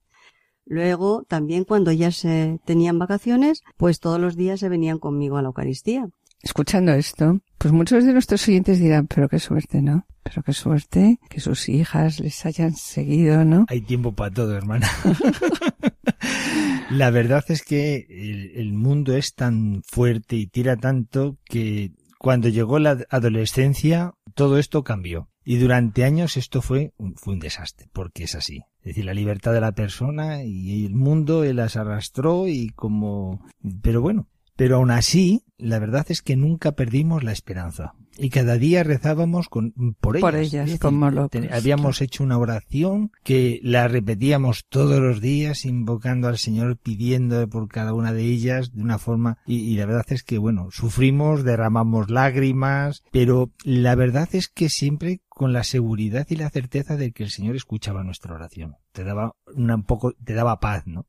[0.65, 5.41] Luego, también cuando ya se tenían vacaciones, pues todos los días se venían conmigo a
[5.41, 6.09] la Eucaristía.
[6.43, 10.07] Escuchando esto, pues muchos de nuestros oyentes dirán, pero qué suerte, ¿no?
[10.23, 13.65] Pero qué suerte que sus hijas les hayan seguido, ¿no?
[13.69, 14.89] Hay tiempo para todo, hermana.
[16.89, 18.07] la verdad es que
[18.55, 24.83] el, mundo es tan fuerte y tira tanto que cuando llegó la adolescencia todo esto
[24.83, 25.29] cambió.
[25.43, 28.63] Y durante años esto fue un, fue un desastre, porque es así.
[28.79, 33.43] Es decir, la libertad de la persona y el mundo las arrastró y como...
[33.81, 34.27] Pero bueno,
[34.62, 37.95] pero aún así, la verdad es que nunca perdimos la esperanza.
[38.16, 40.22] Y cada día rezábamos con, por ellas.
[40.22, 41.41] Por ellas, como locos.
[41.51, 47.70] Habíamos hecho una oración que la repetíamos todos los días, invocando al Señor, pidiendo por
[47.70, 49.39] cada una de ellas de una forma.
[49.47, 54.70] Y, y la verdad es que, bueno, sufrimos, derramamos lágrimas, pero la verdad es que
[54.70, 58.76] siempre con la seguridad y la certeza de que el Señor escuchaba nuestra oración.
[58.91, 61.07] Te daba una, un poco, te daba paz, ¿no?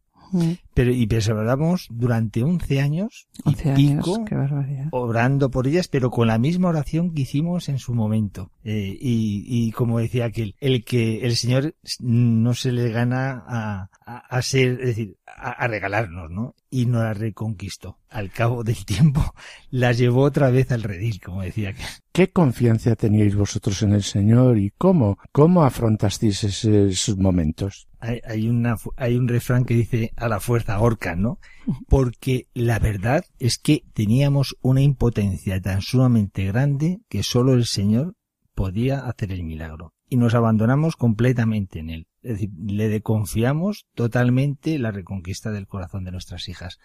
[0.74, 4.89] Pero, y perseveramos durante 11 años 11 y años, pico qué barbaridad.
[4.91, 8.51] orando por ellas, pero con la misma oración que hicimos en su momento.
[8.65, 13.91] Eh, y, y como decía aquel, el que el Señor no se le gana a,
[14.07, 16.55] a, a ser, es decir, a, a, regalarnos, ¿no?
[16.71, 17.99] Y nos la reconquistó.
[18.09, 19.35] Al cabo del tiempo,
[19.71, 21.87] las llevó otra vez al redil, como decía aquel.
[22.13, 27.89] ¿Qué confianza teníais vosotros en el Señor y cómo, cómo afrontasteis esos momentos?
[27.99, 31.41] Hay, hay, una, hay un refrán que dice a la fuerza horca, ¿no?
[31.89, 38.15] Porque la verdad es que teníamos una impotencia tan sumamente grande que solo el Señor
[38.55, 39.95] podía hacer el milagro.
[40.09, 42.07] Y nos abandonamos completamente en Él.
[42.23, 46.79] Es decir, le confiamos totalmente la reconquista del corazón de nuestras hijas.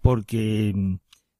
[0.00, 0.98] Porque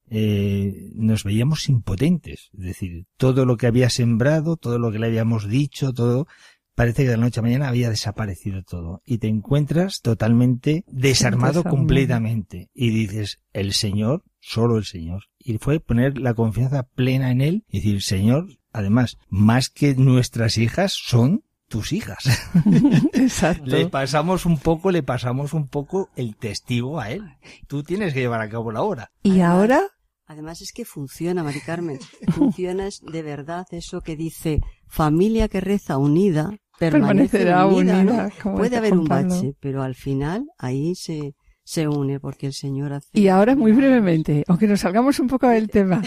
[0.09, 2.51] eh, nos veíamos impotentes.
[2.53, 6.27] Es decir, todo lo que había sembrado, todo lo que le habíamos dicho, todo,
[6.75, 9.03] parece que de la noche a mañana había desaparecido todo.
[9.05, 12.71] Y te encuentras totalmente desarmado completamente.
[12.75, 15.25] Y dices, el Señor, solo el Señor.
[15.39, 20.59] Y fue poner la confianza plena en Él y decir, Señor, además, más que nuestras
[20.59, 22.24] hijas, son tus hijas.
[23.12, 23.64] Exacto.
[23.66, 27.24] Le pasamos un poco, le pasamos un poco el testigo a él.
[27.66, 29.11] Tú tienes que llevar a cabo la obra.
[29.22, 29.83] ¿Y Además, ahora?
[30.27, 31.99] Además es que funciona, Mari Carmen.
[32.33, 37.99] Funciona es de verdad eso que dice familia que reza unida permanecerá unida.
[38.01, 38.57] unida ¿no?
[38.57, 41.35] Puede haber un bache, pero al final ahí se,
[41.67, 43.09] se une porque el Señor hace.
[43.12, 46.01] Y ahora muy brevemente, aunque nos salgamos un poco del tema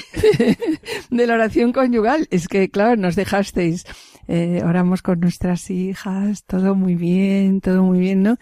[1.10, 3.86] de la oración conyugal, es que claro, nos dejasteis,
[4.30, 8.38] eh, oramos con nuestras hijas, todo muy bien, todo muy bien, ¿no?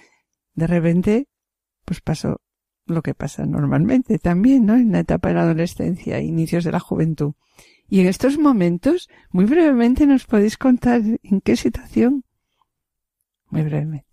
[0.54, 1.28] De repente,
[1.86, 2.40] pues pasó
[2.86, 4.76] lo que pasa normalmente también, ¿no?
[4.76, 7.34] En la etapa de la adolescencia, inicios de la juventud.
[7.90, 12.24] Y en estos momentos, muy brevemente, nos podéis contar en qué situación.
[13.50, 14.07] Muy brevemente.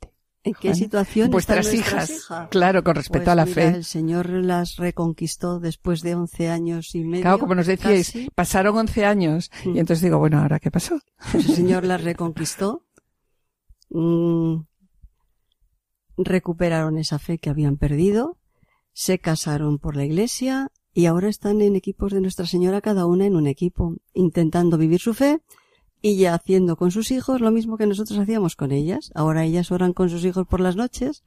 [0.45, 2.11] ¿En qué situación vuestras están hijas?
[2.11, 2.49] hijas?
[2.51, 3.69] Claro, con respecto pues a la mira, fe.
[3.79, 7.23] El Señor las reconquistó después de 11 años y medio.
[7.23, 8.31] Claro, como nos decíais, casi.
[8.35, 9.51] pasaron 11 años.
[9.65, 11.01] Y entonces digo, bueno, ¿ahora qué pasó?
[11.33, 12.85] Pues el Señor las reconquistó.
[13.89, 14.65] Mm,
[16.19, 18.39] recuperaron esa fe que habían perdido.
[18.93, 23.25] Se casaron por la iglesia y ahora están en equipos de Nuestra Señora, cada una
[23.25, 25.41] en un equipo, intentando vivir su fe
[26.07, 29.11] y ya haciendo con sus hijos lo mismo que nosotros hacíamos con ellas.
[29.15, 31.25] Ahora ellas oran con sus hijos por las noches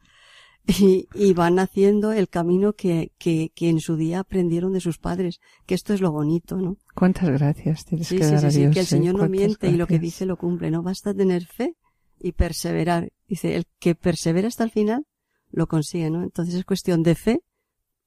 [0.67, 4.99] y, y van haciendo el camino que, que, que, en su día aprendieron de sus
[4.99, 6.78] padres, que esto es lo bonito, ¿no?
[6.93, 8.69] Cuántas gracias tienes sí, que sí, dar sí, a Dios.
[8.69, 9.17] Sí, que el Señor ¿eh?
[9.17, 9.73] no miente gracias.
[9.73, 11.75] y lo que dice lo cumple, no basta tener fe
[12.19, 13.09] y perseverar.
[13.28, 15.07] Dice, el que persevera hasta el final
[15.49, 16.21] lo consigue, ¿no?
[16.21, 17.41] Entonces es cuestión de fe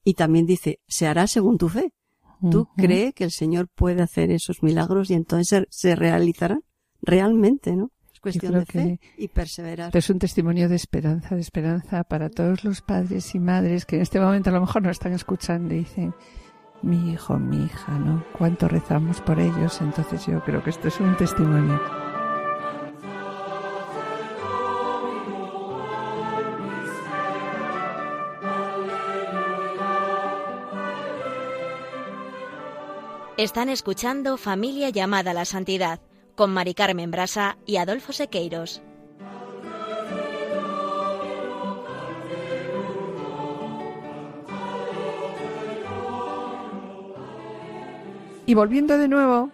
[0.05, 1.91] y también dice, se hará según tu fe.
[2.49, 2.69] Tú uh -huh.
[2.75, 6.61] crees que el Señor puede hacer esos milagros y entonces se, se realizarán
[7.01, 7.91] realmente, ¿no?
[8.11, 9.95] Es cuestión de fe y perseverar.
[9.95, 14.01] Es un testimonio de esperanza, de esperanza para todos los padres y madres que en
[14.01, 16.13] este momento a lo mejor nos están escuchando y dicen,
[16.81, 18.23] mi hijo, mi hija, ¿no?
[18.37, 19.79] Cuánto rezamos por ellos.
[19.81, 21.79] Entonces yo creo que esto es un testimonio.
[33.41, 35.99] Están escuchando Familia llamada a la Santidad
[36.35, 38.83] con Mari Carmen Brasa y Adolfo Sequeiros.
[48.45, 49.49] Y volviendo de nuevo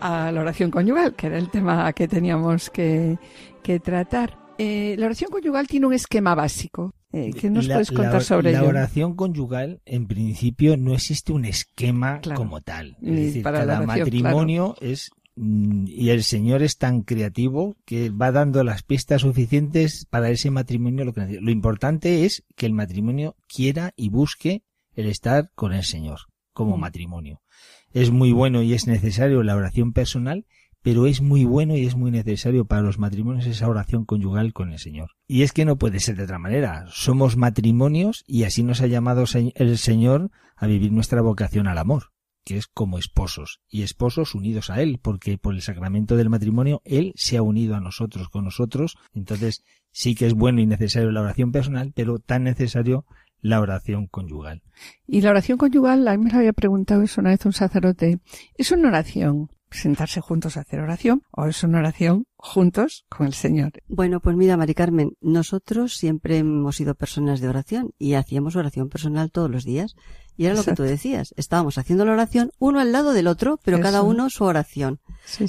[0.00, 3.20] a la oración conyugal, que era el tema que teníamos que,
[3.62, 6.94] que tratar, Eh, la oración conyugal tiene un esquema básico.
[7.12, 8.72] Eh, ¿Qué nos puedes contar sobre la ello?
[8.72, 12.98] La oración conyugal, en principio, no existe un esquema como tal.
[13.00, 18.64] Es decir, cada matrimonio es mm, y el Señor es tan creativo que va dando
[18.64, 21.04] las pistas suficientes para ese matrimonio.
[21.04, 25.84] Lo, que lo importante es que el matrimonio quiera y busque el estar con el
[25.84, 26.20] Señor
[26.52, 26.80] como mm.
[26.80, 27.42] matrimonio.
[27.92, 30.46] Es muy bueno y es necesario la oración personal
[30.88, 34.72] pero es muy bueno y es muy necesario para los matrimonios esa oración conyugal con
[34.72, 35.10] el Señor.
[35.26, 36.86] Y es que no puede ser de otra manera.
[36.88, 39.24] Somos matrimonios y así nos ha llamado
[39.54, 42.04] el Señor a vivir nuestra vocación al amor,
[42.42, 46.80] que es como esposos, y esposos unidos a Él, porque por el sacramento del matrimonio
[46.86, 48.96] Él se ha unido a nosotros, con nosotros.
[49.12, 53.04] Entonces sí que es bueno y necesario la oración personal, pero tan necesario
[53.42, 54.62] la oración conyugal.
[55.06, 58.20] Y la oración conyugal, a mí me lo había preguntado eso una vez un sacerdote,
[58.56, 63.34] ¿es una oración sentarse juntos a hacer oración o es una oración juntos con el
[63.34, 63.72] Señor.
[63.88, 68.88] Bueno, pues mira, Mari Carmen, nosotros siempre hemos sido personas de oración y hacíamos oración
[68.88, 69.94] personal todos los días.
[70.36, 73.58] Y era lo que tú decías, estábamos haciendo la oración uno al lado del otro,
[73.64, 75.00] pero cada uno su oración.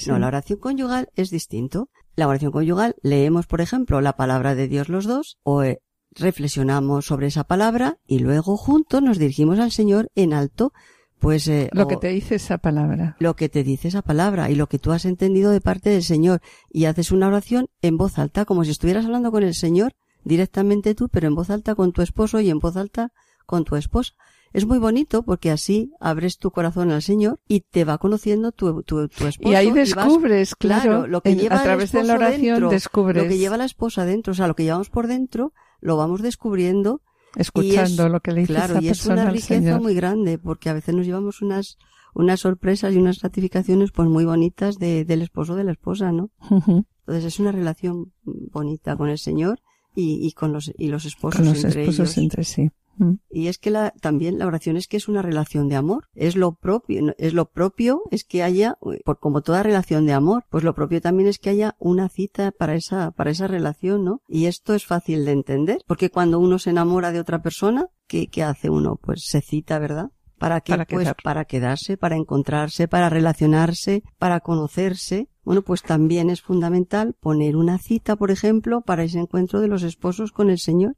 [0.08, 1.90] No, la oración conyugal es distinto.
[2.16, 7.06] La oración conyugal leemos, por ejemplo, la palabra de Dios los dos o eh, reflexionamos
[7.06, 10.74] sobre esa palabra y luego juntos nos dirigimos al Señor en alto
[11.20, 14.56] pues eh, lo que te dice esa palabra lo que te dice esa palabra y
[14.56, 16.42] lo que tú has entendido de parte del Señor
[16.72, 19.94] y haces una oración en voz alta como si estuvieras hablando con el Señor
[20.24, 23.12] directamente tú pero en voz alta con tu esposo y en voz alta
[23.46, 24.14] con tu esposa
[24.54, 28.82] es muy bonito porque así abres tu corazón al Señor y te va conociendo tu,
[28.84, 29.38] tu, esposo.
[29.42, 33.24] Y ahí descubres, claro, lo que lleva a través de la oración descubres.
[33.24, 36.22] Lo que lleva la esposa dentro, o sea, lo que llevamos por dentro, lo vamos
[36.22, 37.02] descubriendo
[37.36, 40.96] escuchando lo que le dice claro, y es una riqueza muy grande porque a veces
[40.96, 41.78] nos llevamos unas
[42.14, 46.12] unas sorpresas y unas gratificaciones pues muy bonitas de, del esposo o de la esposa,
[46.12, 46.32] ¿no?
[46.50, 49.62] Entonces es una relación bonita con el Señor
[49.96, 52.72] y, y con los y los esposos con los esposos entre sí.
[53.00, 53.14] Mm.
[53.32, 56.08] Y es que la, también la oración es que es una relación de amor.
[56.14, 60.46] Es lo propio, es lo propio, es que haya, por, como toda relación de amor,
[60.50, 64.22] pues lo propio también es que haya una cita para esa, para esa relación, ¿no?
[64.28, 68.28] Y esto es fácil de entender, porque cuando uno se enamora de otra persona, ¿qué,
[68.28, 69.00] qué hace uno?
[69.02, 70.12] Pues se cita, ¿verdad?
[70.38, 70.78] ¿Para qué?
[70.90, 75.28] pues para quedarse, para encontrarse, para relacionarse, para conocerse.
[75.44, 79.84] Bueno, pues también es fundamental poner una cita, por ejemplo, para ese encuentro de los
[79.84, 80.96] esposos con el Señor,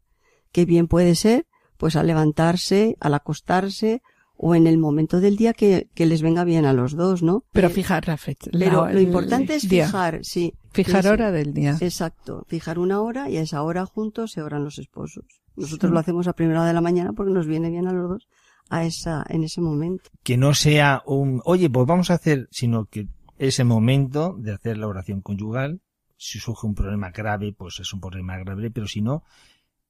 [0.52, 1.48] que bien puede ser
[1.82, 4.04] pues al levantarse, al acostarse
[4.38, 7.44] o en el momento del día que, que les venga bien a los dos, ¿no?
[7.52, 8.52] Pero eh, fijar la fecha.
[8.54, 10.54] Pero lo importante es fijar, sí.
[10.74, 11.76] Fijar hora del día.
[11.82, 12.46] Exacto.
[12.48, 15.26] Fijar una hora y a esa hora juntos se oran los esposos.
[15.56, 18.08] Nosotros lo hacemos a primera hora de la mañana porque nos viene bien a los
[18.08, 18.28] dos
[18.70, 20.12] a esa, en ese momento.
[20.22, 23.08] Que no sea un, oye, pues vamos a hacer, sino que
[23.40, 25.82] ese momento de hacer la oración conyugal,
[26.16, 29.24] si surge un problema grave, pues es un problema grave, pero si no,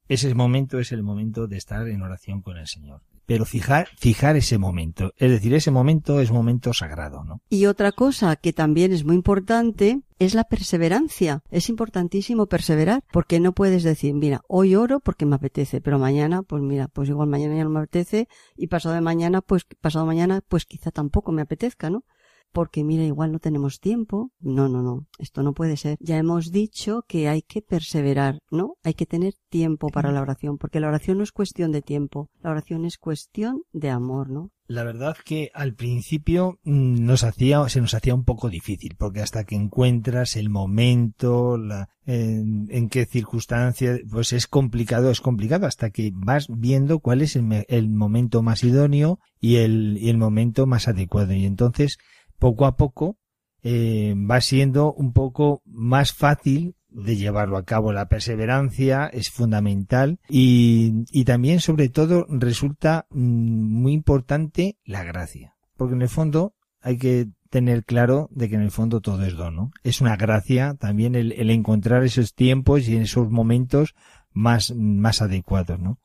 [0.08, 3.02] ese momento es el momento de estar en oración con el Señor.
[3.24, 7.40] Pero fijar, fijar ese momento, es decir, ese momento es momento sagrado, ¿no?
[7.48, 11.42] Y otra cosa que también es muy importante es la perseverancia.
[11.50, 16.42] Es importantísimo perseverar, porque no puedes decir, mira, hoy oro porque me apetece, pero mañana,
[16.42, 20.04] pues mira, pues igual mañana ya no me apetece y pasado de mañana, pues pasado
[20.04, 22.04] mañana, pues quizá tampoco me apetezca, ¿no?
[22.52, 24.30] Porque mira, igual no tenemos tiempo.
[24.40, 25.96] No, no, no, esto no puede ser.
[26.00, 28.74] Ya hemos dicho que hay que perseverar, ¿no?
[28.84, 32.30] Hay que tener tiempo para la oración, porque la oración no es cuestión de tiempo,
[32.42, 34.50] la oración es cuestión de amor, ¿no?
[34.72, 39.20] La verdad que al principio mm, nos hacía, se nos hacía un poco difícil, porque
[39.20, 45.90] hasta que encuentras el momento, la, en, qué circunstancia, pues es complicado, es complicado, hasta
[45.90, 50.66] que vas viendo cuál es el, el momento más idóneo y el, y el momento
[50.66, 51.34] más adecuado.
[51.34, 51.98] Y entonces,
[52.42, 53.18] poco a poco
[53.62, 57.92] eh, va siendo un poco más fácil de llevarlo a cabo.
[57.92, 65.54] La perseverancia es fundamental y, y también sobre todo resulta mm, muy importante la gracia.
[65.76, 69.36] Porque en el fondo hay que tener claro de que en el fondo todo es
[69.36, 73.94] don, Es una gracia también el, el, encontrar esos tiempos y esos momentos
[74.32, 76.00] más, más adecuados, ¿no?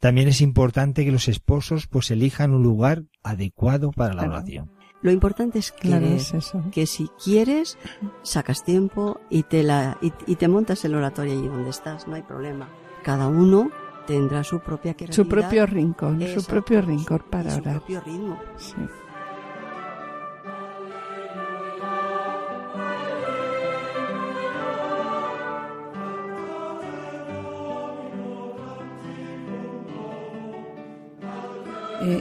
[0.00, 4.77] También es importante que los esposos pues elijan un lugar adecuado para la oración.
[5.00, 7.78] Lo importante es que si quieres,
[8.22, 12.22] sacas tiempo y te, la, y, te montas el oratorio allí donde estás, no hay
[12.22, 12.68] problema.
[13.04, 13.70] Cada uno
[14.06, 17.74] tendrá su propia Su propio rincón, su propio rincón para orar.
[17.74, 18.40] Su propio ritmo.
[18.78, 18.88] Eh,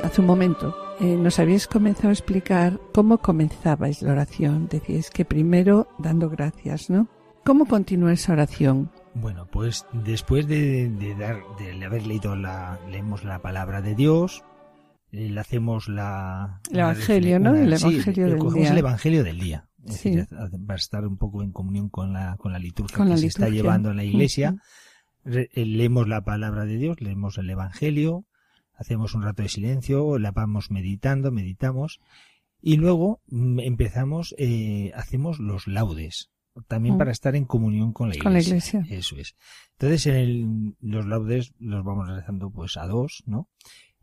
[0.08, 4.68] hace un momento eh, nos habéis comenzado a explicar cómo comenzabais la oración.
[4.68, 7.08] Decíais que primero dando gracias, ¿no?
[7.46, 8.90] ¿Cómo continúa esa oración?
[9.14, 14.44] Bueno, pues después de, de dar, de haber leído la, leemos la palabra de Dios,
[15.12, 16.62] eh, le hacemos la...
[16.72, 17.56] El Evangelio, ¿no?
[17.56, 18.72] El Evangelio del cogemos día.
[18.72, 19.68] el Evangelio del día.
[19.86, 20.16] Es Sí.
[20.16, 23.14] decir, va a estar un poco en comunión con la, con la liturgia Con que
[23.14, 24.56] la se está llevando en la iglesia.
[25.26, 28.26] Eh, leemos la palabra de Dios, leemos el Evangelio,
[28.78, 32.00] hacemos un rato de silencio, la vamos meditando, meditamos,
[32.62, 36.30] y luego mm, empezamos, eh, hacemos los laudes,
[36.68, 36.98] también Mm.
[36.98, 38.24] para estar en comunión con la iglesia.
[38.24, 38.86] Con la iglesia.
[38.90, 39.36] Eso es.
[39.74, 43.48] Entonces, en el- los laudes los vamos rezando pues a dos, ¿no?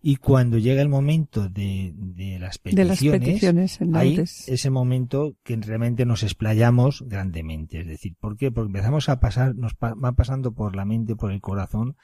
[0.07, 4.49] Y cuando llega el momento de, de las De peticiones, las peticiones en laudes.
[4.51, 7.81] ese momento que realmente nos explayamos grandemente.
[7.81, 8.53] Es decir, ¿por qué?
[8.53, 11.97] Porque empezamos a pasar, nos pa- va pasando por la mente, por el corazón,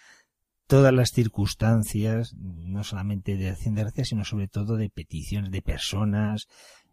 [0.70, 5.62] todas las circunstancias, no solamente de acción de gracias, sino sobre todo de peticiones de
[5.62, 6.46] personas,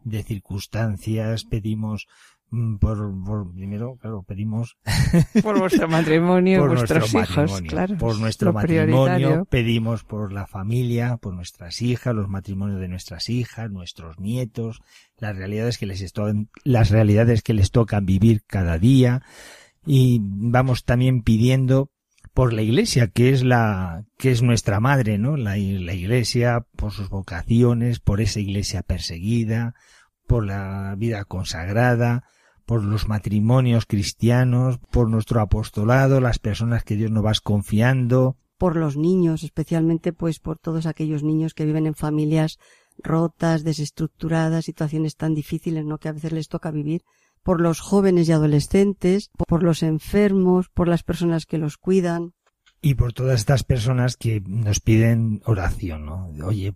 [0.04, 2.08] de circunstancias, pedimos
[2.50, 4.80] mm, por, por primero, claro, pedimos
[5.44, 7.98] Por vuestro matrimonio, por vuestros hijos, claro.
[8.00, 13.30] por es nuestro matrimonio, pedimos por la familia, por nuestras hijas, los matrimonios de nuestras
[13.30, 14.82] hijas, nuestros nietos,
[15.20, 16.04] las realidades que les
[16.64, 19.22] las realidades que les tocan vivir cada día
[19.86, 21.92] y vamos también pidiendo
[22.38, 25.38] por la iglesia, que es la, que es nuestra madre, ¿no?
[25.38, 29.74] La, la iglesia, por sus vocaciones, por esa iglesia perseguida,
[30.28, 32.26] por la vida consagrada,
[32.68, 38.38] por los matrimonios cristianos, por nuestro apostolado, las personas que Dios nos va confiando.
[38.60, 42.60] por los niños, especialmente pues por todos aquellos niños que viven en familias
[43.04, 45.98] rotas, desestructuradas, situaciones tan difíciles, ¿no?
[45.98, 47.02] que a veces les toca vivir,
[47.44, 52.34] por los jóvenes y adolescentes, por los enfermos, por las personas que los cuidan.
[52.82, 56.30] Y por todas estas personas que nos piden oración, ¿no?
[56.46, 56.74] Oye,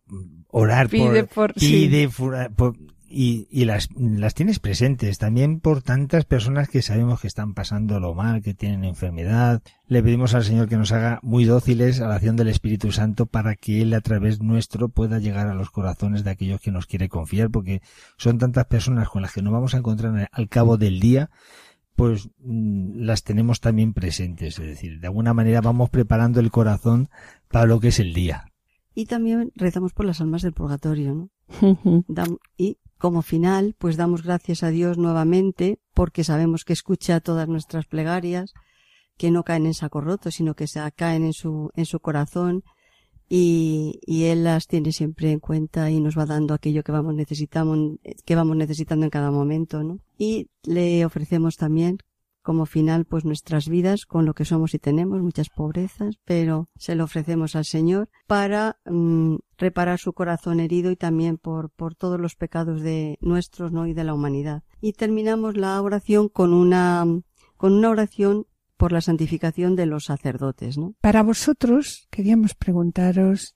[0.47, 1.87] orar Pide por- sí.
[1.87, 2.75] pide por-
[3.11, 7.99] y, y las, las tienes presentes también por tantas personas que sabemos que están pasando
[7.99, 9.61] lo mal, que tienen enfermedad.
[9.87, 13.25] Le pedimos al Señor que nos haga muy dóciles a la acción del Espíritu Santo
[13.25, 16.87] para que Él a través nuestro pueda llegar a los corazones de aquellos que nos
[16.87, 17.81] quiere confiar, porque
[18.17, 21.29] son tantas personas con las que nos vamos a encontrar al cabo del día
[21.95, 27.09] pues mm, las tenemos también presentes, es decir, de alguna manera vamos preparando el corazón
[27.47, 28.45] para lo que es el día.
[28.93, 31.29] Y también rezamos por las almas del purgatorio, ¿no?
[32.57, 37.87] Y como final, pues damos gracias a Dios nuevamente porque sabemos que escucha todas nuestras
[37.87, 38.53] plegarias,
[39.17, 42.63] que no caen en saco roto, sino que se caen en su, en su corazón
[43.27, 47.15] y, y Él las tiene siempre en cuenta y nos va dando aquello que vamos
[47.15, 49.97] necesitamos, que vamos necesitando en cada momento, ¿no?
[50.19, 51.97] Y le ofrecemos también
[52.41, 56.95] como final pues nuestras vidas con lo que somos y tenemos, muchas pobrezas, pero se
[56.95, 62.19] lo ofrecemos al Señor para mm, reparar su corazón herido y también por, por todos
[62.19, 63.87] los pecados de nuestros ¿no?
[63.87, 64.63] y de la humanidad.
[64.79, 67.05] Y terminamos la oración con una,
[67.57, 70.95] con una oración por la santificación de los sacerdotes, ¿no?
[71.01, 73.53] Para vosotros, queríamos preguntaros,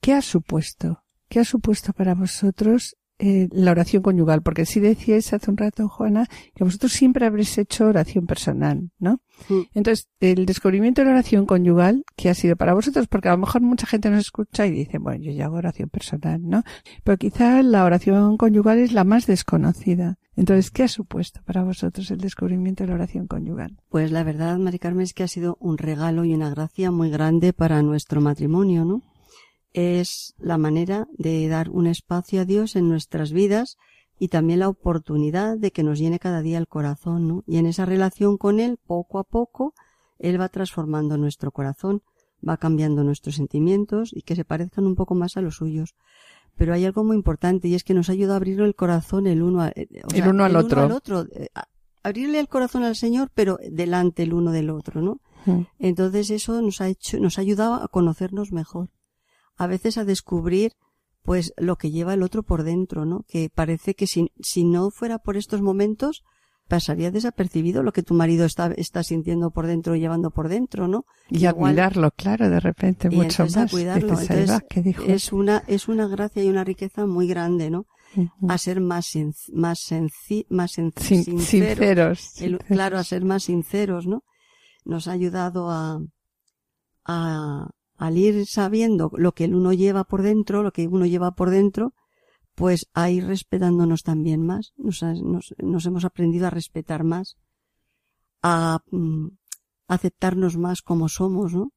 [0.00, 1.04] ¿qué ha supuesto?
[1.28, 4.42] ¿Qué ha supuesto para vosotros eh, la oración conyugal?
[4.42, 9.20] Porque sí decíais hace un rato, Juana, que vosotros siempre habréis hecho oración personal, ¿no?
[9.48, 9.60] Mm.
[9.74, 13.06] Entonces, el descubrimiento de la oración conyugal, ¿qué ha sido para vosotros?
[13.08, 15.88] Porque a lo mejor mucha gente nos escucha y dice, bueno, yo ya hago oración
[15.88, 16.62] personal, ¿no?
[17.02, 20.18] Pero quizá la oración conyugal es la más desconocida.
[20.36, 23.76] Entonces, ¿qué ha supuesto para vosotros el descubrimiento de la oración conyugal?
[23.88, 27.10] Pues la verdad, Mari Carmen, es que ha sido un regalo y una gracia muy
[27.10, 29.02] grande para nuestro matrimonio, ¿no?
[29.74, 33.76] Es la manera de dar un espacio a Dios en nuestras vidas
[34.18, 37.42] y también la oportunidad de que nos llene cada día el corazón, ¿no?
[37.46, 39.74] Y en esa relación con Él, poco a poco,
[40.20, 42.02] Él va transformando nuestro corazón,
[42.48, 45.94] va cambiando nuestros sentimientos y que se parezcan un poco más a los suyos.
[46.56, 49.42] Pero hay algo muy importante y es que nos ayuda a abrir el corazón el
[49.42, 50.82] uno, a- eh, El uno al otro.
[50.82, 51.66] al otro, eh, a-
[52.04, 55.20] abrirle el corazón al Señor, pero delante el uno del otro, ¿no?
[55.46, 55.62] Mm.
[55.80, 58.90] Entonces eso nos ha hecho, nos ha ayudado a conocernos mejor.
[59.56, 60.72] A veces a descubrir,
[61.22, 63.24] pues, lo que lleva el otro por dentro, ¿no?
[63.28, 66.22] Que parece que si, si no fuera por estos momentos,
[66.68, 70.88] pasaría desapercibido lo que tu marido está, está sintiendo por dentro y llevando por dentro,
[70.88, 71.04] ¿no?
[71.28, 73.70] Y a Igual- cuidarlo, claro, de repente, y mucho entonces a más.
[73.70, 74.08] cuidarlo.
[74.08, 75.02] Entonces, va, ¿qué dijo?
[75.04, 77.84] es una, es una gracia y una riqueza muy grande, ¿no?
[78.48, 81.46] A ser más, sin- más senci, más sen- Sin- sinceros.
[81.48, 82.66] sinceros, El- sinceros.
[82.68, 84.22] claro, a ser más sinceros, ¿no?
[84.84, 85.98] Nos ha ayudado a,
[87.04, 91.32] a, al ir sabiendo lo que el uno lleva por dentro, lo que uno lleva
[91.32, 91.94] por dentro,
[92.54, 94.72] pues a ir respetándonos también más.
[94.76, 97.36] Nos, ha- nos, nos hemos aprendido a respetar más,
[98.42, 99.28] a mm,
[99.88, 101.72] aceptarnos más como somos, ¿no?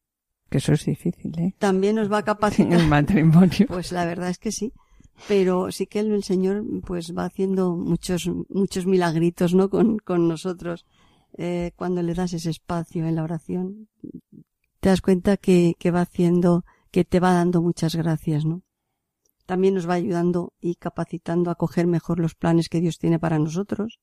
[0.49, 1.55] Que eso es difícil, ¿eh?
[1.59, 2.80] También nos va a En capacitar.
[2.80, 3.68] el matrimonio.
[3.68, 4.72] Pues la verdad es que sí.
[5.28, 9.70] Pero sí que el, el Señor pues va haciendo muchos, muchos milagritos, ¿no?
[9.70, 10.86] Con, con nosotros.
[11.38, 13.89] eh, cuando le das ese espacio en la oración,
[14.80, 18.63] te das cuenta que, que va haciendo, que te va dando muchas gracias, ¿no?
[19.45, 23.39] También nos va ayudando y capacitando a coger mejor los planes que Dios tiene para
[23.39, 23.99] nosotros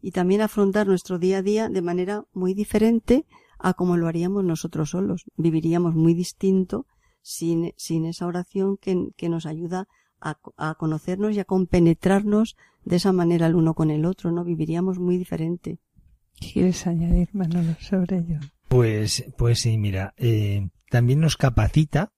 [0.00, 3.26] y también afrontar nuestro día a día de manera muy diferente
[3.58, 5.24] a como lo haríamos nosotros solos.
[5.36, 6.86] Viviríamos muy distinto
[7.22, 9.88] sin, sin esa oración que, que nos ayuda
[10.20, 14.44] a, a, conocernos y a compenetrarnos de esa manera el uno con el otro, ¿no?
[14.44, 15.80] Viviríamos muy diferente.
[16.40, 18.38] ¿Quieres añadir, Manolo, sobre ello?
[18.68, 22.12] Pues, pues sí, mira, eh, también nos capacita,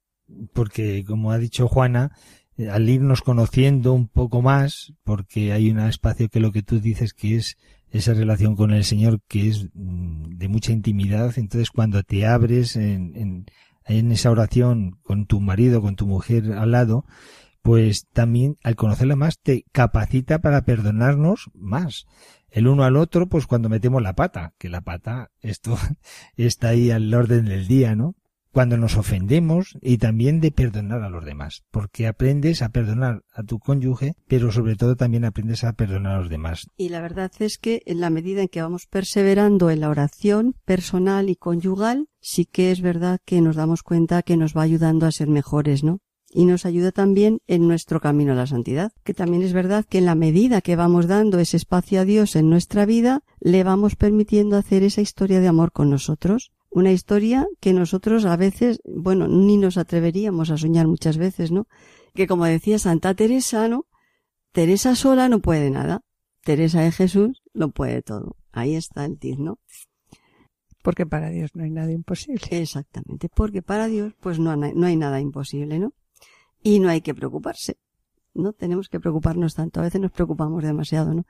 [0.53, 2.13] porque como ha dicho Juana,
[2.57, 6.81] eh, al irnos conociendo un poco más, porque hay un espacio que lo que tú
[6.81, 7.57] dices que es
[7.91, 12.77] esa relación con el Señor que es mm, de mucha intimidad, entonces cuando te abres
[12.77, 13.47] en, en,
[13.87, 17.05] en esa oración con tu marido, con tu mujer al lado,
[17.63, 22.07] pues también al conocerla más te capacita para perdonarnos más.
[22.51, 25.77] El uno al otro, pues cuando metemos la pata, que la pata, esto
[26.37, 28.15] está ahí al orden del día, ¿no?
[28.53, 33.45] Cuando nos ofendemos y también de perdonar a los demás, porque aprendes a perdonar a
[33.45, 36.67] tu cónyuge, pero sobre todo también aprendes a perdonar a los demás.
[36.77, 40.57] Y la verdad es que en la medida en que vamos perseverando en la oración
[40.65, 45.07] personal y conyugal, sí que es verdad que nos damos cuenta que nos va ayudando
[45.07, 46.01] a ser mejores, ¿no?
[46.33, 49.99] Y nos ayuda también en nuestro camino a la santidad, que también es verdad que
[49.99, 53.97] en la medida que vamos dando ese espacio a Dios en nuestra vida, le vamos
[53.97, 59.27] permitiendo hacer esa historia de amor con nosotros, una historia que nosotros a veces, bueno,
[59.27, 61.67] ni nos atreveríamos a soñar muchas veces, ¿no?
[62.15, 63.87] Que como decía Santa Teresa, ¿no?
[64.53, 66.03] Teresa sola no puede nada,
[66.45, 68.37] Teresa de Jesús lo puede todo.
[68.53, 69.59] Ahí está el tiz, ¿no?
[70.83, 72.41] Porque para Dios no hay nada imposible.
[72.51, 75.93] Exactamente, porque para Dios pues no, no hay nada imposible, ¿no?
[76.63, 77.79] Y no hay que preocuparse.
[78.35, 79.81] No tenemos que preocuparnos tanto.
[79.81, 81.25] A veces nos preocupamos demasiado, ¿no?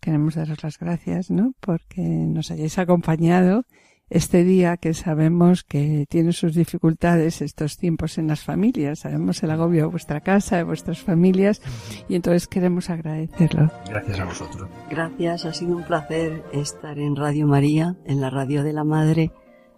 [0.00, 1.52] Queremos daros las gracias, ¿no?
[1.60, 3.64] Porque nos hayáis acompañado
[4.10, 9.00] este día que sabemos que tiene sus dificultades estos tiempos en las familias.
[9.00, 11.60] Sabemos el agobio de vuestra casa, de vuestras familias
[12.08, 13.70] y entonces queremos agradecerlo.
[13.88, 14.70] Gracias a vosotros.
[14.90, 19.32] Gracias, ha sido un placer estar en Radio María, en la radio de la Madre,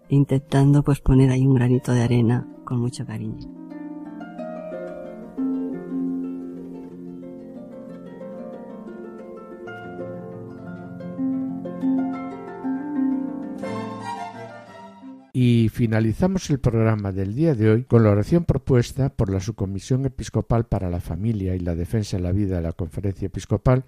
[0.09, 3.70] intentando pues poner ahí un granito de arena con mucho cariño.
[15.33, 20.05] Y finalizamos el programa del día de hoy con la oración propuesta por la Subcomisión
[20.05, 23.85] Episcopal para la Familia y la Defensa de la Vida de la Conferencia Episcopal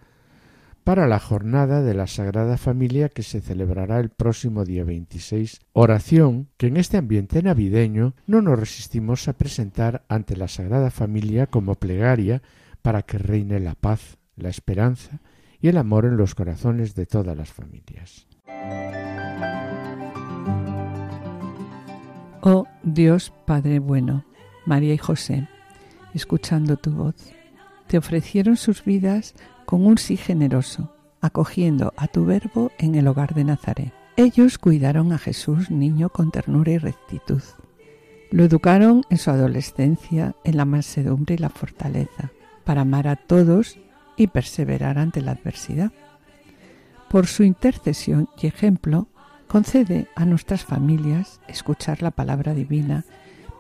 [0.85, 5.61] para la jornada de la Sagrada Familia que se celebrará el próximo día 26.
[5.73, 11.47] Oración que en este ambiente navideño no nos resistimos a presentar ante la Sagrada Familia
[11.47, 12.43] como plegaria
[12.83, 15.21] para que reine la paz, la esperanza
[15.61, 18.27] y el amor en los corazones de todas las familias.
[22.45, 24.25] Oh Dios Padre bueno,
[24.67, 25.47] María y José,
[26.13, 27.15] escuchando tu voz,
[27.87, 33.35] te ofrecieron sus vidas con un sí generoso, acogiendo a tu verbo en el hogar
[33.35, 33.93] de Nazaret.
[34.17, 37.43] Ellos cuidaron a Jesús niño con ternura y rectitud.
[38.33, 42.33] Lo educaron en su adolescencia en la mansedumbre y la fortaleza,
[42.65, 43.79] para amar a todos
[44.17, 45.93] y perseverar ante la adversidad.
[47.09, 49.07] Por su intercesión y ejemplo,
[49.53, 53.05] Concede a nuestras familias escuchar la palabra divina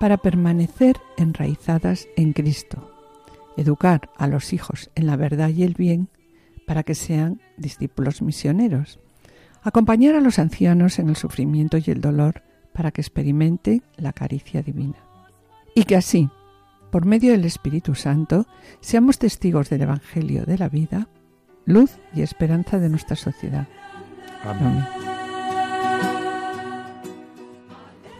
[0.01, 2.91] para permanecer enraizadas en Cristo,
[3.59, 6.09] educar a los hijos en la verdad y el bien
[6.67, 9.01] para que sean discípulos misioneros,
[9.63, 14.63] acompañar a los ancianos en el sufrimiento y el dolor para que experimenten la caricia
[14.63, 14.97] divina.
[15.75, 16.31] Y que así,
[16.91, 18.47] por medio del Espíritu Santo,
[18.81, 21.09] seamos testigos del Evangelio de la vida,
[21.67, 23.69] luz y esperanza de nuestra sociedad.
[24.43, 25.12] Amén.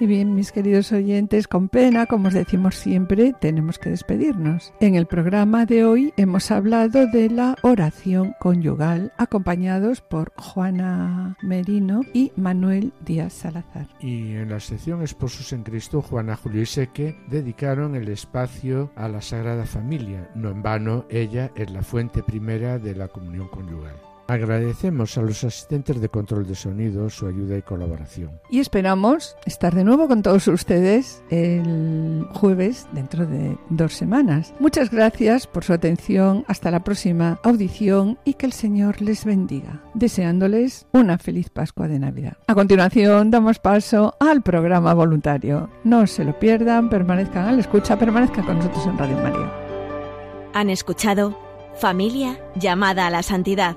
[0.03, 4.75] Y bien, mis queridos oyentes, con pena, como os decimos siempre, tenemos que despedirnos.
[4.81, 12.01] En el programa de hoy hemos hablado de la oración conyugal, acompañados por Juana Merino
[12.13, 13.87] y Manuel Díaz Salazar.
[14.01, 19.07] Y en la sección Esposos en Cristo, Juana Julio y Seque dedicaron el espacio a
[19.07, 20.29] la Sagrada Familia.
[20.35, 24.12] No en vano, ella es la fuente primera de la comunión conyugal.
[24.33, 28.41] Agradecemos a los asistentes de control de sonido su ayuda y colaboración.
[28.49, 34.55] Y esperamos estar de nuevo con todos ustedes el jueves dentro de dos semanas.
[34.59, 36.47] Muchas gracias por su atención.
[36.49, 39.83] Hasta la próxima audición y que el Señor les bendiga.
[39.93, 42.39] Deseándoles una feliz Pascua de Navidad.
[42.47, 45.69] A continuación damos paso al programa voluntario.
[45.85, 49.53] No se lo pierdan, permanezcan a la escucha, permanezcan con nosotros en Radio María.
[50.55, 51.39] Han escuchado
[51.75, 53.77] Familia llamada a la santidad